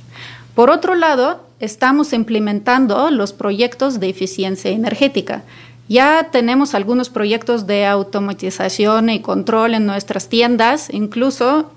Por 0.56 0.70
otro 0.70 0.96
lado, 0.96 1.46
estamos 1.60 2.14
implementando 2.14 3.12
los 3.12 3.34
proyectos 3.34 4.00
de 4.00 4.08
eficiencia 4.08 4.72
energética. 4.72 5.44
Ya 5.90 6.30
tenemos 6.32 6.74
algunos 6.74 7.10
proyectos 7.10 7.68
de 7.68 7.86
automatización 7.86 9.10
y 9.10 9.20
control 9.20 9.74
en 9.74 9.86
nuestras 9.86 10.30
tiendas, 10.30 10.88
incluso 10.90 11.70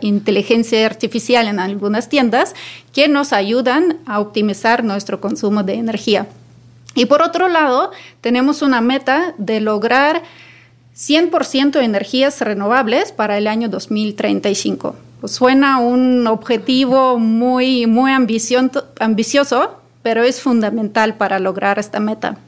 inteligencia 0.00 0.86
artificial 0.86 1.48
en 1.48 1.58
algunas 1.58 2.08
tiendas 2.08 2.54
que 2.92 3.08
nos 3.08 3.32
ayudan 3.32 3.98
a 4.06 4.20
optimizar 4.20 4.84
nuestro 4.84 5.20
consumo 5.20 5.62
de 5.62 5.74
energía. 5.74 6.26
Y 6.94 7.06
por 7.06 7.22
otro 7.22 7.48
lado, 7.48 7.90
tenemos 8.22 8.62
una 8.62 8.80
meta 8.80 9.34
de 9.36 9.60
lograr 9.60 10.22
100% 10.96 11.82
energías 11.82 12.40
renovables 12.40 13.12
para 13.12 13.36
el 13.36 13.46
año 13.46 13.68
2035. 13.68 14.96
Pues 15.20 15.32
suena 15.32 15.78
un 15.78 16.26
objetivo 16.26 17.18
muy, 17.18 17.86
muy 17.86 18.12
ambicioso, 18.12 19.80
pero 20.02 20.22
es 20.22 20.40
fundamental 20.40 21.16
para 21.16 21.38
lograr 21.38 21.78
esta 21.78 22.00
meta. 22.00 22.38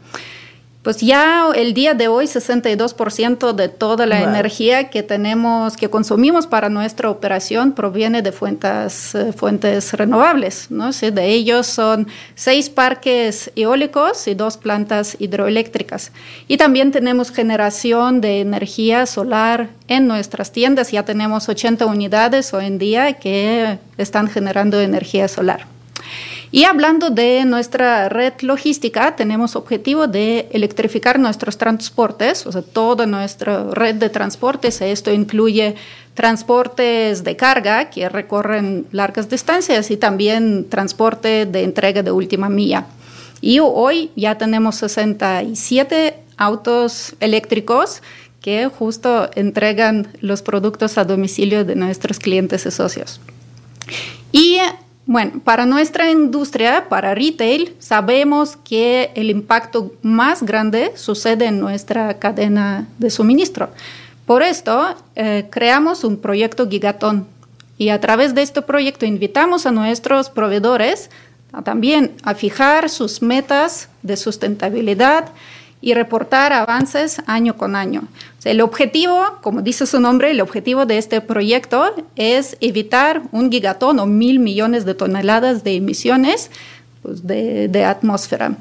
Pues 0.82 0.99
ya 0.99 1.50
el 1.56 1.75
día 1.75 1.94
de 1.94 2.06
hoy 2.06 2.26
62% 2.26 3.52
de 3.52 3.68
toda 3.68 4.06
la 4.06 4.23
energía 4.23 4.90
que 4.90 5.02
tenemos, 5.02 5.76
que 5.76 5.90
consumimos 5.90 6.47
para 6.47 6.68
nuestra 6.68 7.11
operación 7.11 7.73
proviene 7.73 8.23
de 8.23 8.30
fuentes, 8.30 9.12
eh, 9.16 9.32
fuentes 9.32 9.92
renovables. 9.92 10.70
¿no? 10.70 10.90
de 10.92 11.26
ellos 11.26 11.66
son 11.66 12.06
seis 12.37 12.70
parques 12.70 13.50
eólicos 13.56 14.28
y 14.28 14.35
dos 14.35 14.56
plantas 14.56 15.16
hidroeléctricas. 15.18 16.12
Y 16.47 16.58
también 16.58 16.92
tenemos 16.92 17.32
generación 17.32 18.20
de 18.20 18.40
energía 18.40 19.06
solar 19.06 19.70
en 19.88 20.06
nuestras 20.06 20.52
tiendas. 20.52 20.92
Ya 20.92 21.04
tenemos 21.04 21.49
80 21.49 21.87
unidades 21.87 22.54
hoy 22.54 22.66
en 22.66 22.78
día 22.78 23.14
que 23.14 23.78
están 23.97 24.28
generando 24.28 24.80
energía 24.80 25.26
solar. 25.26 25.66
Y 26.50 26.64
hablando 26.64 27.10
de 27.10 27.44
nuestra 27.44 28.08
red 28.08 28.32
logística, 28.40 29.14
tenemos 29.16 29.54
objetivo 29.54 30.06
de 30.06 30.48
electrificar 30.52 31.18
nuestros 31.18 31.58
transportes, 31.58 32.46
o 32.46 32.52
sea, 32.52 32.62
toda 32.62 33.04
nuestra 33.04 33.64
red 33.72 33.96
de 33.96 34.08
transportes. 34.08 34.80
Esto 34.80 35.12
incluye 35.12 35.74
transportes 36.14 37.22
de 37.22 37.36
carga 37.36 37.90
que 37.90 38.08
recorren 38.08 38.86
largas 38.92 39.28
distancias 39.28 39.90
y 39.90 39.98
también 39.98 40.68
transporte 40.70 41.44
de 41.44 41.64
entrega 41.64 42.02
de 42.02 42.12
última 42.12 42.48
milla. 42.48 42.86
Y 43.40 43.60
hoy 43.60 44.10
ya 44.16 44.38
tenemos 44.38 44.76
67 44.76 46.16
autos 46.38 47.14
eléctricos 47.20 48.02
que 48.40 48.68
justo 48.68 49.30
entregan 49.34 50.08
los 50.20 50.42
productos 50.42 50.96
a 50.96 51.04
domicilio 51.04 51.64
de 51.64 51.76
nuestros 51.76 52.18
clientes 52.18 52.64
y 52.64 52.70
socios. 52.70 53.20
Y 54.32 54.58
bueno, 55.08 55.40
para 55.42 55.64
nuestra 55.64 56.10
industria, 56.10 56.86
para 56.90 57.14
retail, 57.14 57.74
sabemos 57.78 58.58
que 58.58 59.10
el 59.14 59.30
impacto 59.30 59.90
más 60.02 60.42
grande 60.42 60.92
sucede 60.96 61.46
en 61.46 61.60
nuestra 61.60 62.18
cadena 62.18 62.86
de 62.98 63.08
suministro. 63.08 63.70
Por 64.26 64.42
esto, 64.42 64.94
eh, 65.16 65.46
creamos 65.48 66.04
un 66.04 66.18
proyecto 66.18 66.68
Gigatón 66.68 67.26
y 67.78 67.88
a 67.88 67.98
través 68.02 68.34
de 68.34 68.42
este 68.42 68.60
proyecto 68.60 69.06
invitamos 69.06 69.64
a 69.64 69.70
nuestros 69.70 70.28
proveedores 70.28 71.08
también 71.64 72.12
a 72.22 72.34
fijar 72.34 72.90
sus 72.90 73.22
metas 73.22 73.88
de 74.02 74.14
sustentabilidad 74.14 75.30
y 75.80 75.94
reportar 75.94 76.52
avances 76.52 77.23
año 77.26 77.56
con 77.56 77.76
año. 77.76 78.02
el 78.44 78.61
objetivo, 78.61 79.38
como 79.42 79.62
dice 79.62 79.87
su 79.87 80.00
nombre, 80.00 80.30
el 80.30 80.40
objetivo 80.40 80.87
de 80.87 80.99
este 80.99 81.20
proyecto 81.20 81.94
es 82.16 82.56
evitar 82.61 83.23
un 83.32 83.50
gigatón 83.50 83.99
o 83.99 84.06
mil 84.06 84.38
millones 84.40 84.85
de 84.85 84.94
toneladas 84.94 85.64
de 85.64 85.76
emisiones 85.76 86.50
pues, 87.02 87.26
de, 87.26 87.68
de, 87.68 87.85
atmósfera. 87.85 88.56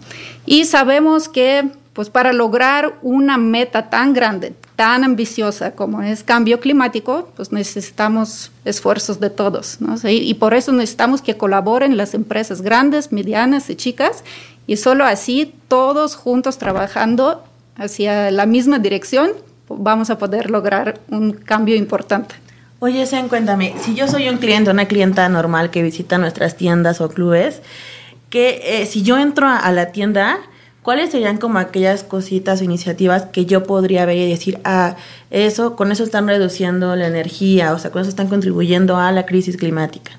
Y 0.45 0.65
sabemos 0.65 1.29
que 1.29 1.69
pues, 1.97 2.09
para 2.09 2.31
lograr 2.31 2.93
una 3.01 3.37
meta 3.37 3.89
tan 3.89 4.13
grande, 4.13 4.53
tan 4.75 5.03
ambiciosa 5.03 5.71
como 5.71 6.01
es 6.03 6.23
cambio 6.23 6.59
climático, 6.59 7.27
pues 7.35 7.51
necesitamos 7.51 8.51
esfuerzos 8.63 9.19
de 9.19 9.31
todos. 9.31 9.81
¿no? 9.81 9.95
Y 10.07 10.33
por 10.35 10.53
eso 10.53 10.71
necesitamos 10.71 11.21
que 11.21 11.35
colaboren 11.35 11.97
las 11.97 12.13
empresas 12.13 12.61
grandes, 12.61 13.11
medianas 13.11 13.69
y 13.71 13.75
chicas 13.75 14.23
y 14.67 14.77
solo 14.77 15.05
así, 15.05 15.55
todos 15.69 16.15
juntos 16.15 16.59
trabajando 16.59 17.43
hacia 17.77 18.29
la 18.29 18.45
misma 18.45 18.77
dirección, 18.77 19.31
vamos 19.67 20.11
a 20.11 20.19
poder 20.19 20.51
lograr 20.51 20.99
un 21.09 21.31
cambio 21.31 21.75
importante. 21.75 22.35
Oye, 22.79 23.07
Sean, 23.07 23.27
cuéntame, 23.27 23.73
si 23.81 23.95
yo 23.95 24.07
soy 24.07 24.29
un 24.29 24.37
cliente, 24.37 24.69
una 24.69 24.87
clienta 24.87 25.27
normal 25.29 25.71
que 25.71 25.81
visita 25.81 26.19
nuestras 26.19 26.57
tiendas 26.57 27.01
o 27.01 27.09
clubes, 27.09 27.63
que 28.29 28.61
eh, 28.63 28.85
si 28.85 29.01
yo 29.01 29.17
entro 29.17 29.47
a, 29.47 29.71
la 29.71 29.91
tienda, 29.91 30.37
¿cuáles 30.87 31.09
serían 31.09 31.35
como 31.35 31.59
aquellas 31.59 32.05
cositas 32.05 32.61
o 32.61 32.63
iniciativas 32.63 33.25
que 33.25 33.45
yo 33.45 33.65
podría 33.65 34.05
ver 34.05 34.15
y 34.15 34.29
decir, 34.29 34.61
ah, 34.63 34.95
eso, 35.31 35.75
con 35.75 35.91
eso 35.91 36.05
están 36.05 36.25
reduciendo 36.29 36.95
la 36.95 37.07
energía, 37.07 37.73
o 37.73 37.77
sea, 37.77 37.91
con 37.91 38.03
eso 38.03 38.09
están 38.09 38.29
contribuyendo 38.29 38.95
a 38.95 39.11
la 39.11 39.25
crisis 39.25 39.57
climática? 39.57 40.13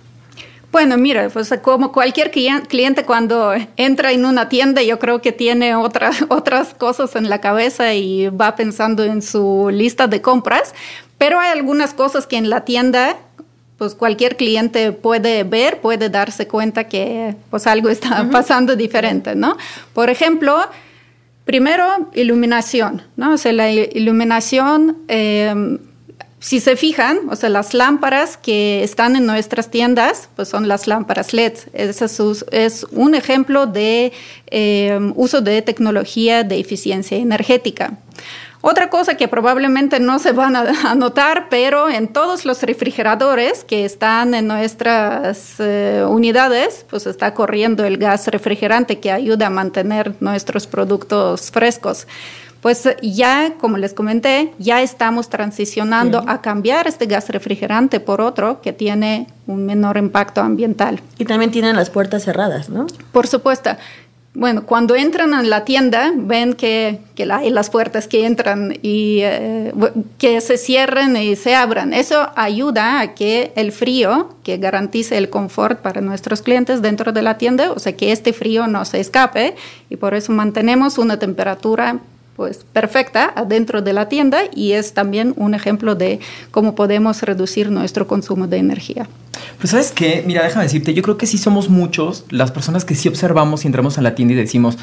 Bueno, 0.71 0.99
mira, 0.99 1.31
pues 1.31 1.55
como 1.63 1.91
cualquier 1.91 2.31
cliente 2.31 3.07
cuando 3.07 3.55
entra 3.79 4.13
en 4.13 4.27
una 4.27 4.51
tienda, 4.51 4.83
yo 4.83 4.99
creo 4.99 5.23
que 5.23 5.33
tiene 5.33 5.75
otras 5.75 6.23
otras 6.29 6.75
cosas 6.75 7.17
en 7.17 7.31
la 7.31 7.41
cabeza 7.41 7.95
y 7.95 8.29
va 8.29 8.55
pensando 8.55 9.05
en 9.05 9.23
su 9.23 9.71
lista 9.73 10.07
de 10.07 10.21
compras, 10.21 10.75
pero 11.17 11.41
hay 11.41 11.51
algunas 11.51 11.95
cosas 11.95 12.27
que 12.27 12.37
en 12.37 12.51
la 12.51 12.67
tienda 12.67 13.17
pues 13.79 13.95
cualquier 13.95 14.37
cliente 14.37 14.93
puede 14.93 15.45
ver, 15.45 15.81
puede 15.81 16.11
darse 16.11 16.47
cuenta 16.47 16.85
que 16.85 17.37
pues 17.49 17.67
algo 17.67 17.89
está 17.89 18.29
pasando 18.31 18.77
diferente, 18.77 19.35
¿no? 19.35 19.57
Por 19.95 20.11
ejemplo, 20.11 20.59
primero 21.45 22.11
iluminación, 22.15 23.03
¿no? 23.17 23.35
O 23.35 23.39
sea, 23.39 23.53
la 23.53 23.71
iluminación 23.71 24.99
eh, 25.09 25.79
si 26.41 26.61
se 26.61 26.77
fijan, 26.77 27.21
o 27.31 27.37
sea, 27.37 27.49
las 27.49 27.75
lámparas 27.75 28.37
que 28.37 28.85
están 28.85 29.17
en 29.17 29.27
nuestras 29.27 29.71
tiendas, 29.71 30.29
pues 30.37 30.49
son 30.49 30.69
las 30.69 30.87
lámparas 30.87 31.33
LED. 31.33 31.55
Ese 31.73 32.05
es, 32.53 32.87
un 32.93 33.15
ejemplo 33.15 33.67
de 33.67 34.13
eh, 34.47 34.99
uso 35.17 35.41
de 35.41 35.63
tecnología 35.63 36.45
de 36.45 36.61
eficiencia 36.61 37.17
energética. 37.17 37.99
Otra 38.61 38.91
cosa 38.91 39.17
que 39.17 39.29
probablemente 39.29 40.01
no 40.01 40.19
se 40.19 40.33
van 40.33 40.57
a, 40.57 40.95
notar, 40.95 41.49
pero 41.49 41.89
en 41.89 42.09
todos 42.09 42.45
los 42.45 42.63
refrigeradores 42.63 43.65
que 43.65 43.85
están 43.85 44.35
en 44.35 44.49
nuestras 44.49 45.55
eh, 45.59 46.05
unidades, 46.09 46.85
pues 46.91 47.07
está 47.07 47.35
corriendo 47.35 47.85
el 47.85 47.99
gas 47.99 48.27
refrigerante 48.27 48.99
que 48.99 49.13
ayuda 49.13 49.47
a 49.47 49.51
mantener 49.51 50.15
nuestros 50.21 50.67
productos 50.67 51.51
frescos 51.51 52.07
pues 52.61 52.89
ya, 53.03 53.55
como 53.61 53.77
les 53.79 53.95
comenté, 53.95 54.53
ya 54.59 54.83
estamos 54.83 55.29
transicionando 55.29 56.25
a 56.27 56.41
cambiar 56.41 56.89
este 56.89 57.07
gas 57.07 57.29
refrigerante 57.29 58.01
por 58.01 58.21
otro 58.21 58.61
que 58.61 58.73
tiene 58.73 59.29
un 59.47 59.65
menor 59.65 59.97
impacto 59.97 60.41
ambiental. 60.41 61.01
Y 61.19 61.25
también 61.25 61.53
tienen 61.53 61.77
las 61.77 61.91
puertas 61.91 62.25
cerradas, 62.25 62.69
¿no? 62.69 62.87
Por 63.13 63.29
supuesto. 63.29 63.71
Bueno, 64.39 64.63
cuando 64.63 64.95
entran 64.95 65.35
en 65.35 65.51
la 65.51 65.65
tienda, 65.65 66.13
ven 66.15 66.53
que, 66.53 67.01
que 67.17 67.25
hay 67.25 67.51
las 67.51 67.71
puertas 67.71 68.07
que 68.07 68.25
entran 68.25 68.79
y 68.83 69.19
eh, 69.23 69.73
que 70.17 70.41
se 70.41 70.59
cierren 70.59 71.17
y 71.17 71.35
se 71.35 71.57
abran. 71.57 71.93
Eso 71.93 72.31
ayuda 72.37 73.01
a 73.01 73.15
que 73.15 73.51
el 73.57 73.73
frío, 73.73 74.29
que 74.45 74.59
garantice 74.59 75.19
el 75.19 75.29
confort 75.29 75.81
para 75.81 76.01
nuestros 76.03 76.41
clientes 76.43 76.83
dentro 76.83 77.11
de 77.11 77.23
la 77.23 77.37
tienda, 77.37 77.73
o 77.73 77.81
sea, 77.81 77.97
que 77.97 78.13
este 78.13 78.33
frío 78.33 78.69
no 78.69 78.85
se 78.85 79.01
escape 79.01 79.57
y 79.91 79.97
por 79.97 80.15
eso 80.15 80.31
mantenemos 80.31 80.99
una 80.99 81.19
temperatura 81.19 81.99
pues 82.37 82.59
perfecta 82.73 83.33
adentro 83.35 83.83
de 83.83 83.93
la 83.93 84.09
tienda 84.09 84.43
y 84.55 84.75
es 84.75 84.95
también 84.95 85.35
un 85.37 85.55
ejemplo 85.55 85.97
de 85.97 86.21
cómo 86.53 86.77
podemos 86.77 87.23
reducir 87.23 87.73
nuestro 87.73 88.07
consumo 88.07 88.47
de 88.47 88.59
energía. 88.59 89.09
Pues 89.59 89.71
sabes 89.71 89.91
qué, 89.91 90.23
mira, 90.27 90.45
déjame 90.45 90.65
decirte, 90.65 90.95
yo 90.95 91.03
creo 91.03 91.17
que 91.17 91.27
sí 91.27 91.37
somos 91.37 91.69
muchos 91.69 92.25
las 92.31 92.53
personas 92.53 92.85
que 92.85 92.95
sí 92.95 93.09
observamos 93.09 93.65
y 93.65 93.67
entramos 93.67 93.99
a 93.99 94.03
la 94.03 94.15
tienda 94.15 94.35
y 94.35 94.37
decimos, 94.37 94.79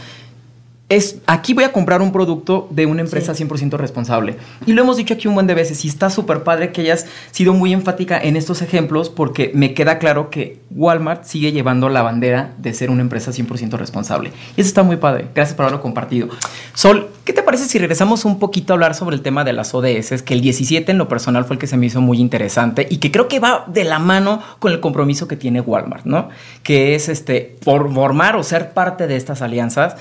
es 0.87 1.17
aquí 1.25 1.53
voy 1.53 1.63
a 1.63 1.71
comprar 1.71 2.01
un 2.01 2.11
producto 2.11 2.67
de 2.69 2.85
una 2.85 3.01
empresa 3.01 3.33
100% 3.33 3.77
responsable. 3.77 4.37
Y 4.65 4.73
lo 4.73 4.83
hemos 4.83 4.97
dicho 4.97 5.15
aquí 5.15 5.27
un 5.27 5.33
buen 5.33 5.47
de 5.47 5.55
veces 5.55 5.83
y 5.83 5.87
está 5.87 6.09
súper 6.09 6.43
padre 6.43 6.71
que 6.71 6.81
hayas 6.81 7.07
sido 7.31 7.53
muy 7.53 7.73
enfática 7.73 8.19
en 8.19 8.35
estos 8.35 8.61
ejemplos 8.61 9.09
porque 9.09 9.51
me 9.55 9.73
queda 9.73 9.97
claro 9.97 10.29
que 10.29 10.59
Walmart 10.71 11.23
sigue 11.23 11.51
llevando 11.51 11.89
la 11.89 12.03
bandera 12.03 12.53
de 12.59 12.73
ser 12.73 12.91
una 12.91 13.01
empresa 13.01 13.31
100% 13.31 13.77
responsable. 13.77 14.31
Y 14.55 14.61
eso 14.61 14.67
está 14.67 14.83
muy 14.83 14.97
padre. 14.97 15.27
Gracias 15.33 15.55
por 15.55 15.65
haberlo 15.65 15.81
compartido. 15.81 16.29
Sol, 16.73 17.09
¿qué 17.25 17.33
te 17.33 17.41
parece 17.41 17.65
si 17.65 17.79
regresamos 17.79 18.23
un 18.23 18.37
poquito 18.37 18.71
a 18.71 18.75
hablar 18.75 18.93
sobre 18.93 19.15
el 19.15 19.23
tema 19.23 19.43
de 19.43 19.51
las 19.51 19.73
ODS? 19.73 20.21
Que 20.21 20.35
el 20.35 20.41
17 20.41 20.91
en 20.91 20.99
lo 20.99 21.09
personal 21.09 21.43
fue 21.43 21.55
el 21.55 21.59
que 21.59 21.65
se 21.65 21.75
me 21.75 21.87
hizo 21.87 21.99
muy 21.99 22.19
interesante 22.19 22.87
y 22.89 22.97
que 22.97 23.11
creo 23.11 23.27
que 23.27 23.39
va 23.39 23.65
de 23.67 23.83
la 23.83 23.97
mano 23.97 24.41
con 24.59 24.71
el 24.71 24.79
compromiso 24.79 25.27
que 25.27 25.35
tiene 25.35 25.59
Walmart, 25.59 26.05
¿no? 26.05 26.29
Que 26.61 26.93
es 26.93 27.09
este, 27.09 27.57
formar 27.61 28.35
o 28.35 28.43
ser 28.43 28.71
parte 28.73 29.07
de 29.07 29.15
estas 29.15 29.41
alianzas, 29.41 29.95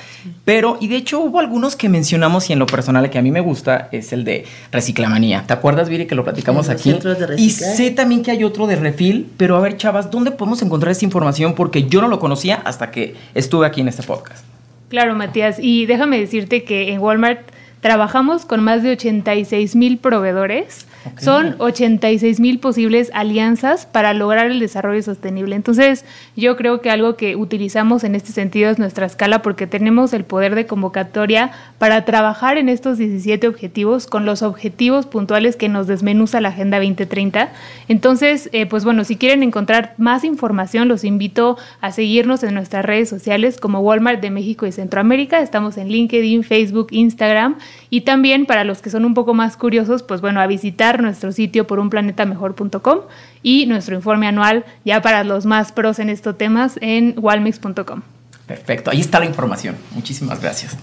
pero 0.45 0.77
y 0.81 0.89
de 0.89 0.97
hecho 0.97 1.21
hubo 1.21 1.41
algunos 1.41 1.77
que 1.77 1.89
mencionamos 1.89 2.51
y 2.51 2.53
en 2.53 2.59
lo 2.59 2.67
personal 2.67 3.09
que 3.09 3.19
a 3.19 3.23
mí 3.23 3.31
me 3.31 3.41
gusta 3.41 3.89
es 3.91 4.13
el 4.13 4.25
de 4.25 4.45
reciclamanía. 4.71 5.45
¿Te 5.47 5.55
acuerdas, 5.55 5.89
Viri, 5.89 6.07
que 6.07 6.15
lo 6.15 6.25
platicamos 6.25 6.69
aquí? 6.69 6.95
y 7.39 7.51
sé 7.51 7.91
también 7.91 8.23
que 8.23 8.33
hay 8.33 8.45
otro 8.45 8.67
de 8.67 8.77
refil, 8.77 9.31
pero 9.39 9.57
a 9.57 9.61
ver, 9.61 9.79
chavas, 9.79 10.11
¿dónde 10.11 10.31
podemos 10.31 10.61
encontrar 10.61 10.93
esta 10.93 11.07
información? 11.07 11.55
Porque 11.55 11.85
yo 11.85 12.03
no 12.03 12.09
lo 12.09 12.21
conocía 12.21 12.57
hasta 12.65 12.91
que 12.91 13.17
estuve 13.35 13.67
aquí 13.67 13.81
en 13.81 13.89
este 13.89 14.03
podcast. 14.03 14.54
Claro, 14.95 15.17
Matías, 15.17 15.59
y 15.61 15.87
déjame 15.87 16.21
decirte 16.21 16.63
que 16.63 16.93
en 16.93 17.01
Walmart 17.01 17.41
trabajamos 17.81 18.47
con 18.47 18.63
más 18.63 18.85
de 18.85 18.93
86 18.93 19.75
mil 19.75 19.99
proveedores. 19.99 20.87
Ok. 21.07 21.21
Son 21.21 21.57
86 21.59 22.41
mil 22.41 22.59
posibles 22.59 23.11
alianzas 23.15 23.87
para 23.87 24.15
lograr 24.15 24.51
el 24.51 24.61
desarrollo 24.61 25.03
sostenible. 25.03 25.57
Entonces, 25.57 26.05
yo 26.37 26.57
creo 26.57 26.81
que 26.81 26.91
algo 26.91 27.17
que 27.17 27.37
utilizamos 27.37 28.05
en 28.05 28.15
este 28.15 28.33
sentido 28.33 28.71
es 28.71 28.79
nuestra 28.79 29.07
escala 29.07 29.43
porque 29.43 29.67
tenemos 29.67 30.13
el 30.13 30.25
poder 30.25 30.55
de 30.55 30.67
convocatoria 30.67 31.51
para 31.79 32.05
trabajar 32.05 32.59
en 32.59 32.69
estos 32.69 32.99
17 32.99 33.47
objetivos 33.49 34.07
con 34.07 34.25
los 34.25 34.43
objetivos 34.43 35.07
puntuales 35.07 35.57
que 35.57 35.69
nos 35.69 35.87
desmenuza 35.87 36.41
la 36.41 36.49
Agenda 36.49 36.79
2030. 36.79 37.51
Entonces, 37.89 38.49
eh, 38.53 38.67
pues 38.67 38.85
bueno, 38.85 39.05
si 39.05 39.17
quieren 39.17 39.43
encontrar 39.43 39.95
más 39.99 40.25
información, 40.25 40.89
los 40.89 41.05
invito 41.05 41.57
a 41.81 41.93
seguirnos 41.93 42.43
en 42.43 42.55
nuestras 42.55 42.85
redes 42.85 43.09
sociales 43.09 43.59
como 43.59 43.81
Walmart 43.81 44.21
de 44.21 44.31
México 44.31 44.67
y 44.67 44.73
Centroamérica. 44.73 45.41
Estamos 45.41 45.77
en 45.77 45.89
LinkedIn, 45.89 46.45
Facebook, 46.45 46.89
Instagram 46.91 47.57
y 47.91 48.03
también 48.03 48.47
para 48.47 48.65
los 48.65 48.83
que 48.83 48.91
son 48.91 49.05
un 49.05 49.15
poco 49.15 49.35
más 49.35 49.57
curiosos, 49.57 50.03
pues 50.03 50.21
bueno, 50.21 50.41
a 50.41 50.47
visitar 50.47 50.94
nuestro 51.03 51.33
sitio 51.33 51.67
por 51.67 51.79
unplanetamejor.com 51.81 52.99
y 53.43 53.67
nuestro 53.67 53.95
informe 53.97 54.27
anual 54.27 54.65
ya 54.85 55.03
para 55.03 55.25
los 55.25 55.47
más 55.47 55.73
pros 55.73 55.99
en 55.99 56.09
estos 56.11 56.37
temas 56.39 56.79
en 56.81 57.15
walmix.com. 57.19 58.03
Perfecto, 58.47 58.91
ahí 58.91 59.01
está 59.01 59.21
la 59.21 59.27
información. 59.27 59.77
Muchísimas 59.95 60.41
gracias. 60.41 60.77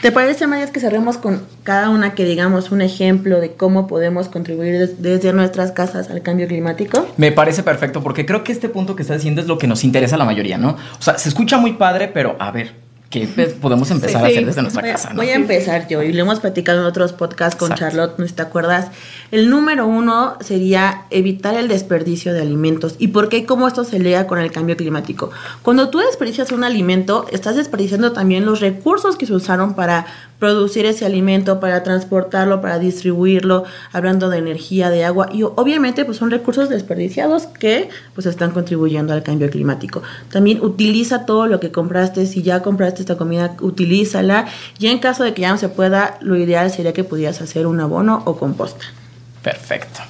¿Te 0.00 0.10
parece, 0.12 0.46
Matías, 0.46 0.70
que 0.70 0.80
cerremos 0.80 1.18
con 1.18 1.42
cada 1.62 1.90
una 1.90 2.14
que 2.14 2.24
digamos 2.24 2.70
un 2.70 2.80
ejemplo 2.80 3.38
de 3.38 3.52
cómo 3.52 3.86
podemos 3.86 4.28
contribuir 4.28 4.78
des- 4.78 5.02
desde 5.02 5.30
nuestras 5.34 5.72
casas 5.72 6.08
al 6.08 6.22
cambio 6.22 6.48
climático? 6.48 7.06
Me 7.18 7.32
parece 7.32 7.62
perfecto 7.62 8.02
porque 8.02 8.24
creo 8.24 8.42
que 8.42 8.50
este 8.52 8.70
punto 8.70 8.96
que 8.96 9.02
estás 9.02 9.18
diciendo 9.18 9.42
es 9.42 9.46
lo 9.46 9.58
que 9.58 9.66
nos 9.66 9.84
interesa 9.84 10.14
a 10.14 10.18
la 10.18 10.24
mayoría, 10.24 10.56
¿no? 10.56 10.70
O 10.98 11.02
sea, 11.02 11.18
se 11.18 11.28
escucha 11.28 11.58
muy 11.58 11.74
padre, 11.74 12.08
pero 12.08 12.34
a 12.38 12.50
ver, 12.50 12.72
¿qué 13.10 13.26
pe- 13.26 13.46
podemos 13.48 13.90
empezar 13.90 14.24
a 14.24 14.28
Sí. 14.28 14.32
hacer 14.34 14.46
desde 14.46 14.62
nuestra 14.62 14.82
Voy 14.82 14.90
casa? 14.92 15.10
¿no? 15.10 15.16
voy 15.16 15.28
a 15.30 15.34
empezar 15.34 15.88
yo 15.88 16.02
y 16.02 16.12
lo 16.12 16.22
hemos 16.22 16.38
platicado 16.40 16.80
en 16.80 16.86
otros 16.86 17.12
podcasts 17.12 17.56
con 17.58 17.72
Exacto. 17.72 17.96
Charlotte, 17.96 18.18
¿no 18.18 18.26
te 18.26 18.40
acuerdas? 18.42 18.86
El 19.32 19.50
número 19.50 19.86
uno 19.86 20.36
sería 20.40 21.02
evitar 21.10 21.54
el 21.54 21.66
desperdicio 21.68 22.32
de 22.32 22.40
alimentos. 22.40 22.94
¿Y 22.98 23.08
por 23.08 23.28
qué 23.28 23.38
y 23.38 23.44
cómo 23.44 23.66
esto 23.68 23.84
se 23.84 23.98
liga 23.98 24.26
con 24.28 24.38
el 24.38 24.50
cambio 24.52 24.76
climático? 24.76 25.30
Cuando 25.62 25.90
tú 25.90 25.98
desperdicias 25.98 26.52
un 26.52 26.62
alimento, 26.64 27.26
estás 27.32 27.56
desperdiciando 27.56 28.12
también 28.12 28.46
los 28.46 28.60
recursos 28.60 29.16
que 29.16 29.26
se 29.26 29.32
usaron 29.34 29.74
para 29.74 30.06
producir 30.40 30.86
ese 30.86 31.06
alimento, 31.06 31.60
para 31.60 31.84
transportarlo, 31.84 32.60
para 32.60 32.80
distribuirlo, 32.80 33.64
hablando 33.92 34.28
de 34.30 34.38
energía, 34.38 34.90
de 34.90 35.04
agua, 35.04 35.28
y 35.32 35.44
obviamente 35.44 36.04
pues 36.04 36.16
son 36.16 36.30
recursos 36.32 36.68
desperdiciados 36.68 37.46
que 37.46 37.90
pues 38.14 38.26
están 38.26 38.50
contribuyendo 38.50 39.12
al 39.12 39.22
cambio 39.22 39.48
climático. 39.50 40.02
También 40.32 40.60
utiliza 40.62 41.26
todo 41.26 41.46
lo 41.46 41.60
que 41.60 41.70
compraste, 41.70 42.26
si 42.26 42.42
ya 42.42 42.62
compraste 42.62 43.02
esta 43.02 43.16
comida, 43.16 43.54
utilízala, 43.60 44.46
y 44.78 44.88
en 44.88 44.98
caso 44.98 45.22
de 45.22 45.34
que 45.34 45.42
ya 45.42 45.50
no 45.50 45.58
se 45.58 45.68
pueda, 45.68 46.18
lo 46.20 46.36
ideal 46.36 46.70
sería 46.70 46.92
que 46.92 47.04
pudieras 47.04 47.40
hacer 47.40 47.66
un 47.66 47.78
abono 47.78 48.22
o 48.24 48.36
composta. 48.36 48.86
Perfecto. 49.42 50.00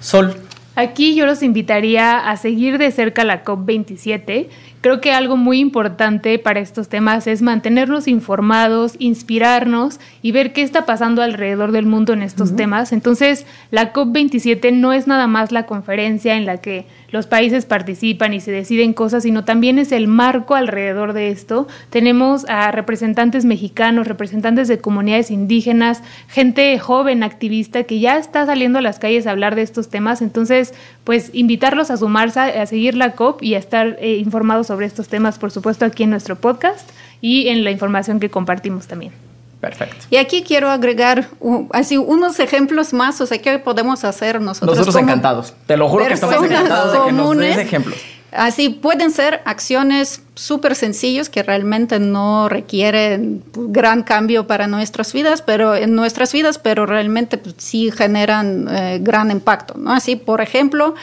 Sol, 0.00 0.36
Aquí 0.76 1.14
yo 1.14 1.24
los 1.24 1.42
invitaría 1.42 2.18
a 2.28 2.36
seguir 2.36 2.76
de 2.76 2.90
cerca 2.90 3.24
la 3.24 3.44
COP27. 3.44 4.48
Creo 4.86 5.00
que 5.00 5.10
algo 5.10 5.36
muy 5.36 5.58
importante 5.58 6.38
para 6.38 6.60
estos 6.60 6.88
temas 6.88 7.26
es 7.26 7.42
mantenernos 7.42 8.06
informados, 8.06 8.94
inspirarnos 9.00 9.98
y 10.22 10.30
ver 10.30 10.52
qué 10.52 10.62
está 10.62 10.86
pasando 10.86 11.22
alrededor 11.22 11.72
del 11.72 11.86
mundo 11.86 12.12
en 12.12 12.22
estos 12.22 12.54
temas. 12.54 12.92
Entonces, 12.92 13.46
la 13.72 13.92
COP27 13.92 14.72
no 14.72 14.92
es 14.92 15.08
nada 15.08 15.26
más 15.26 15.50
la 15.50 15.66
conferencia 15.66 16.36
en 16.36 16.46
la 16.46 16.58
que 16.58 16.86
los 17.16 17.26
países 17.26 17.64
participan 17.64 18.34
y 18.34 18.40
se 18.40 18.52
deciden 18.52 18.92
cosas, 18.92 19.22
sino 19.22 19.44
también 19.44 19.78
es 19.78 19.90
el 19.90 20.06
marco 20.06 20.54
alrededor 20.54 21.14
de 21.14 21.30
esto. 21.30 21.66
Tenemos 21.88 22.44
a 22.46 22.70
representantes 22.72 23.46
mexicanos, 23.46 24.06
representantes 24.06 24.68
de 24.68 24.78
comunidades 24.78 25.30
indígenas, 25.30 26.02
gente 26.28 26.78
joven, 26.78 27.22
activista, 27.22 27.84
que 27.84 28.00
ya 28.00 28.18
está 28.18 28.44
saliendo 28.44 28.80
a 28.80 28.82
las 28.82 28.98
calles 28.98 29.26
a 29.26 29.30
hablar 29.30 29.54
de 29.54 29.62
estos 29.62 29.88
temas. 29.88 30.20
Entonces, 30.20 30.74
pues 31.04 31.30
invitarlos 31.32 31.90
a 31.90 31.96
sumarse, 31.96 32.38
a, 32.40 32.66
seguir 32.66 32.94
la 32.94 33.12
COP 33.12 33.42
y 33.42 33.54
a 33.54 33.58
estar 33.58 33.96
eh, 33.98 34.16
informados 34.16 34.66
sobre 34.66 34.84
estos 34.84 35.08
temas, 35.08 35.38
por 35.38 35.50
supuesto, 35.50 35.86
aquí 35.86 36.02
en 36.02 36.10
nuestro 36.10 36.36
podcast 36.36 36.90
y 37.22 37.48
en 37.48 37.64
la 37.64 37.70
información 37.70 38.20
que 38.20 38.28
compartimos 38.28 38.86
también. 38.86 39.12
Perfecto. 39.60 40.06
Y 40.10 40.16
aquí 40.16 40.42
quiero 40.42 40.70
agregar 40.70 41.28
uh, 41.40 41.66
así 41.72 41.96
unos 41.96 42.38
ejemplos 42.40 42.92
más, 42.92 43.20
o 43.20 43.26
sea, 43.26 43.38
¿qué 43.38 43.58
podemos 43.58 44.04
hacer 44.04 44.40
nosotros? 44.40 44.76
Nosotros 44.76 44.94
como 44.94 45.08
encantados. 45.08 45.54
Te 45.66 45.76
lo 45.76 45.88
juro 45.88 46.06
que 46.06 46.14
estamos 46.14 46.44
encantados 46.44 46.92
de 46.92 46.98
que 47.06 47.12
nos 47.12 47.36
des 47.36 47.58
ejemplos. 47.58 47.98
Así 48.32 48.68
pueden 48.68 49.12
ser 49.12 49.40
acciones 49.44 50.22
súper 50.34 50.74
sencillos 50.74 51.30
que 51.30 51.42
realmente 51.42 51.98
no 51.98 52.48
requieren 52.48 53.42
gran 53.54 54.02
cambio 54.02 54.46
para 54.46 54.66
nuestras 54.66 55.12
vidas, 55.12 55.40
pero 55.40 55.74
en 55.74 55.94
nuestras 55.94 56.32
vidas, 56.32 56.58
pero 56.58 56.84
realmente 56.84 57.38
pues, 57.38 57.54
sí 57.58 57.90
generan 57.90 58.68
eh, 58.70 58.98
gran 59.00 59.30
impacto, 59.30 59.74
¿no? 59.78 59.92
Así, 59.92 60.16
por 60.16 60.42
ejemplo, 60.42 60.94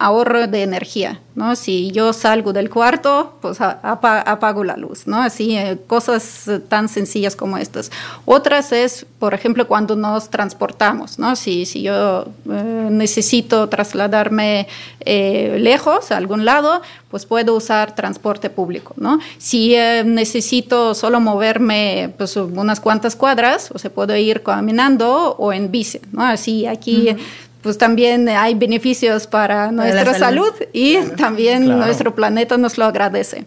ahorro 0.00 0.46
de 0.46 0.62
energía, 0.62 1.20
¿no? 1.34 1.54
Si 1.54 1.92
yo 1.92 2.14
salgo 2.14 2.54
del 2.54 2.70
cuarto, 2.70 3.36
pues 3.42 3.60
apago 3.60 4.64
la 4.64 4.78
luz, 4.78 5.06
¿no? 5.06 5.18
Así, 5.18 5.58
eh, 5.58 5.78
cosas 5.86 6.50
tan 6.68 6.88
sencillas 6.88 7.36
como 7.36 7.58
estas. 7.58 7.90
Otras 8.24 8.72
es, 8.72 9.04
por 9.18 9.34
ejemplo, 9.34 9.68
cuando 9.68 9.96
nos 9.96 10.30
transportamos, 10.30 11.18
¿no? 11.18 11.36
Si, 11.36 11.66
si 11.66 11.82
yo 11.82 12.24
eh, 12.50 12.88
necesito 12.90 13.68
trasladarme 13.68 14.68
eh, 15.00 15.58
lejos, 15.60 16.10
a 16.10 16.16
algún 16.16 16.46
lado, 16.46 16.80
pues 17.10 17.26
puedo 17.26 17.54
usar 17.54 17.94
transporte 17.94 18.48
público, 18.48 18.94
¿no? 18.96 19.18
Si 19.36 19.74
eh, 19.74 20.02
necesito 20.02 20.94
solo 20.94 21.20
moverme 21.20 22.14
pues 22.16 22.36
unas 22.36 22.80
cuantas 22.80 23.16
cuadras, 23.16 23.70
o 23.74 23.78
se 23.78 23.90
puedo 23.90 24.16
ir 24.16 24.42
caminando 24.42 25.36
o 25.38 25.52
en 25.52 25.70
bici, 25.70 26.00
¿no? 26.12 26.22
Así 26.22 26.66
aquí 26.66 27.14
pues 27.62 27.76
también 27.78 28.28
hay 28.28 28.54
beneficios 28.54 29.26
para 29.26 29.70
nuestra 29.70 30.14
salud. 30.14 30.46
salud, 30.46 30.68
y 30.72 30.96
también 31.16 31.64
Claro. 31.64 31.84
nuestro 31.84 32.14
planeta 32.14 32.56
nos 32.56 32.78
lo 32.78 32.86
agradece. 32.86 33.44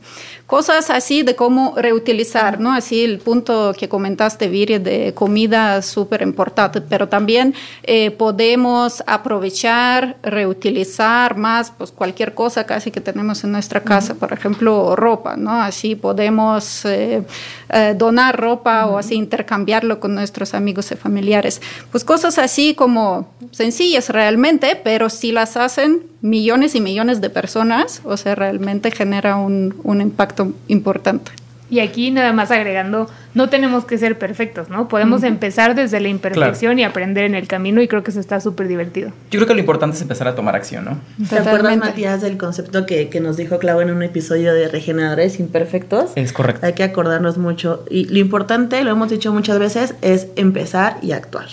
Cosas 0.54 0.92
así 0.92 1.24
de 1.24 1.36
cómo 1.36 1.74
reutilizar, 1.76 2.60
¿no? 2.60 2.74
Así 2.74 3.04
el 3.04 3.18
punto 3.18 3.74
que 3.76 3.90
comentaste, 3.90 4.50
Viri, 4.50 4.78
de 4.78 5.12
comida 5.16 5.82
súper 5.82 6.22
importante, 6.22 6.80
pero 6.80 7.10
también 7.10 7.56
eh, 7.82 8.12
podemos 8.12 9.04
aprovechar, 9.08 10.16
reutilizar 10.22 11.38
más, 11.38 11.72
pues 11.76 11.92
cualquier 11.92 12.36
cosa 12.36 12.68
casi 12.68 12.92
que 12.92 13.02
tenemos 13.02 13.44
en 13.44 13.52
nuestra 13.52 13.82
casa, 13.82 14.14
por 14.14 14.32
ejemplo, 14.32 14.96
ropa, 14.96 15.36
¿no? 15.38 15.60
Así 15.60 15.96
podemos 15.96 16.86
eh, 16.86 17.24
eh, 17.70 17.96
donar 17.98 18.40
ropa 18.40 18.86
o 18.86 19.00
así 19.00 19.16
intercambiarlo 19.16 20.00
con 20.00 20.14
nuestros 20.14 20.54
amigos 20.54 20.92
y 20.92 20.96
familiares. 20.96 21.64
Pues 21.92 22.04
cosas 22.04 22.38
así 22.38 22.76
como 22.76 23.34
sencillas 23.50 24.10
realmente, 24.10 24.80
pero 24.84 25.10
si 25.10 25.32
las 25.32 25.58
hacen 25.58 26.13
millones 26.24 26.74
y 26.74 26.82
millones 26.82 27.22
de 27.22 27.30
personas, 27.30 28.02
o 28.06 28.18
sea, 28.18 28.34
realmente 28.34 28.90
genera 28.92 29.36
un, 29.36 29.76
un 29.84 30.02
impacto 30.02 30.54
importante. 30.70 31.32
Y 31.70 31.80
aquí 31.80 32.12
nada 32.12 32.34
más 32.34 32.52
agregando, 32.52 33.10
no 33.34 33.50
tenemos 33.50 33.84
que 33.84 33.98
ser 33.98 34.18
perfectos, 34.20 34.70
¿no? 34.70 34.88
Podemos 34.88 35.24
empezar 35.24 35.74
desde 35.74 36.00
la 36.00 36.08
imperfección 36.08 36.78
y 36.78 36.84
aprender 36.84 37.26
en 37.26 37.36
el 37.36 37.48
camino 37.48 37.82
y 37.82 37.88
creo 37.88 38.04
que 38.04 38.12
eso 38.12 38.20
está 38.20 38.40
súper 38.40 38.68
divertido. 38.68 39.10
Yo 39.32 39.40
creo 39.40 39.48
que 39.48 39.54
lo 39.56 39.60
importante 39.60 39.96
es 39.96 40.02
empezar 40.02 40.28
a 40.28 40.36
tomar 40.36 40.56
acción, 40.56 40.86
¿no? 40.86 41.00
¿Te 41.18 41.36
acuerdas, 41.36 41.58
Totalmente. 41.58 41.88
Matías, 41.88 42.22
del 42.22 42.38
concepto 42.38 42.86
que, 42.86 43.10
que 43.10 43.20
nos 43.20 43.38
dijo 43.38 43.58
Clau 43.58 43.82
en 43.82 43.90
un 43.90 44.04
episodio 44.04 44.54
de 44.54 44.68
regeneradores 44.68 45.40
imperfectos? 45.40 46.12
Es 46.16 46.32
correcto. 46.32 46.66
Hay 46.66 46.74
que 46.74 46.84
acordarnos 46.84 47.38
mucho. 47.38 47.84
Y 47.90 48.06
lo 48.06 48.20
importante, 48.20 48.84
lo 48.84 48.92
hemos 48.92 49.10
dicho 49.10 49.34
muchas 49.34 49.58
veces, 49.58 49.96
es 50.02 50.28
empezar 50.36 50.98
y 51.02 51.14
actuar. 51.14 51.48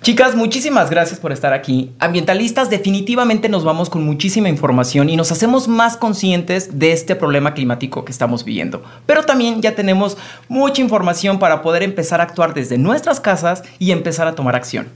Chicas, 0.00 0.36
muchísimas 0.36 0.90
gracias 0.90 1.18
por 1.18 1.32
estar 1.32 1.52
aquí. 1.52 1.90
Ambientalistas, 1.98 2.70
definitivamente 2.70 3.48
nos 3.48 3.64
vamos 3.64 3.90
con 3.90 4.04
muchísima 4.04 4.48
información 4.48 5.10
y 5.10 5.16
nos 5.16 5.32
hacemos 5.32 5.66
más 5.66 5.96
conscientes 5.96 6.78
de 6.78 6.92
este 6.92 7.16
problema 7.16 7.52
climático 7.52 8.04
que 8.04 8.12
estamos 8.12 8.44
viviendo. 8.44 8.82
Pero 9.06 9.24
también 9.24 9.60
ya 9.60 9.74
tenemos 9.74 10.16
mucha 10.48 10.80
información 10.80 11.40
para 11.40 11.62
poder 11.62 11.82
empezar 11.82 12.20
a 12.20 12.24
actuar 12.24 12.54
desde 12.54 12.78
nuestras 12.78 13.20
casas 13.20 13.64
y 13.80 13.90
empezar 13.90 14.28
a 14.28 14.36
tomar 14.36 14.54
acción. 14.54 14.88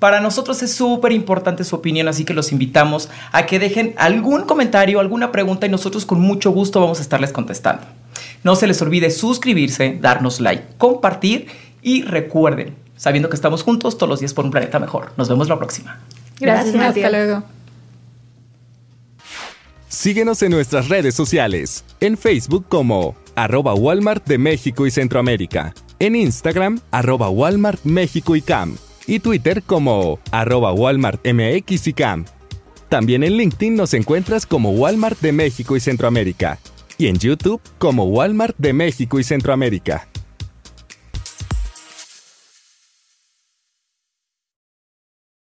Para 0.00 0.20
nosotros 0.20 0.60
es 0.64 0.74
súper 0.74 1.12
importante 1.12 1.62
su 1.62 1.76
opinión, 1.76 2.08
así 2.08 2.24
que 2.24 2.34
los 2.34 2.50
invitamos 2.50 3.08
a 3.30 3.46
que 3.46 3.60
dejen 3.60 3.94
algún 3.96 4.42
comentario, 4.42 4.98
alguna 4.98 5.30
pregunta 5.30 5.66
y 5.66 5.70
nosotros 5.70 6.04
con 6.04 6.20
mucho 6.20 6.50
gusto 6.50 6.80
vamos 6.80 6.98
a 6.98 7.02
estarles 7.02 7.30
contestando. 7.30 7.86
No 8.42 8.56
se 8.56 8.66
les 8.66 8.82
olvide 8.82 9.12
suscribirse, 9.12 9.98
darnos 10.00 10.40
like, 10.40 10.64
compartir 10.78 11.46
y 11.80 12.02
recuerden, 12.02 12.81
sabiendo 12.96 13.28
que 13.28 13.36
estamos 13.36 13.62
juntos 13.62 13.96
todos 13.96 14.08
los 14.08 14.20
días 14.20 14.34
por 14.34 14.44
un 14.44 14.50
planeta 14.50 14.78
mejor. 14.78 15.12
Nos 15.16 15.28
vemos 15.28 15.48
la 15.48 15.58
próxima. 15.58 16.00
Gracias, 16.40 16.74
Hasta 16.74 17.10
luego. 17.10 17.42
Síguenos 19.88 20.42
en 20.42 20.52
nuestras 20.52 20.88
redes 20.88 21.14
sociales. 21.14 21.84
En 22.00 22.16
Facebook 22.16 22.64
como 22.68 23.14
arroba 23.34 23.74
Walmart 23.74 24.26
de 24.26 24.38
México 24.38 24.86
y 24.86 24.90
Centroamérica. 24.90 25.74
En 25.98 26.16
Instagram 26.16 26.80
arroba 26.90 27.28
Walmart 27.28 27.84
México 27.84 28.34
y 28.34 28.42
Cam. 28.42 28.76
Y 29.06 29.20
Twitter 29.20 29.62
como 29.62 30.18
arroba 30.30 30.72
Walmart 30.72 31.20
MX 31.26 31.86
y 31.88 31.92
Cam. 31.92 32.24
También 32.88 33.22
en 33.22 33.36
LinkedIn 33.36 33.76
nos 33.76 33.94
encuentras 33.94 34.46
como 34.46 34.70
Walmart 34.70 35.20
de 35.20 35.32
México 35.32 35.76
y 35.76 35.80
Centroamérica. 35.80 36.58
Y 36.98 37.06
en 37.08 37.18
YouTube 37.18 37.60
como 37.78 38.04
Walmart 38.04 38.56
de 38.58 38.72
México 38.72 39.20
y 39.20 39.24
Centroamérica. 39.24 40.08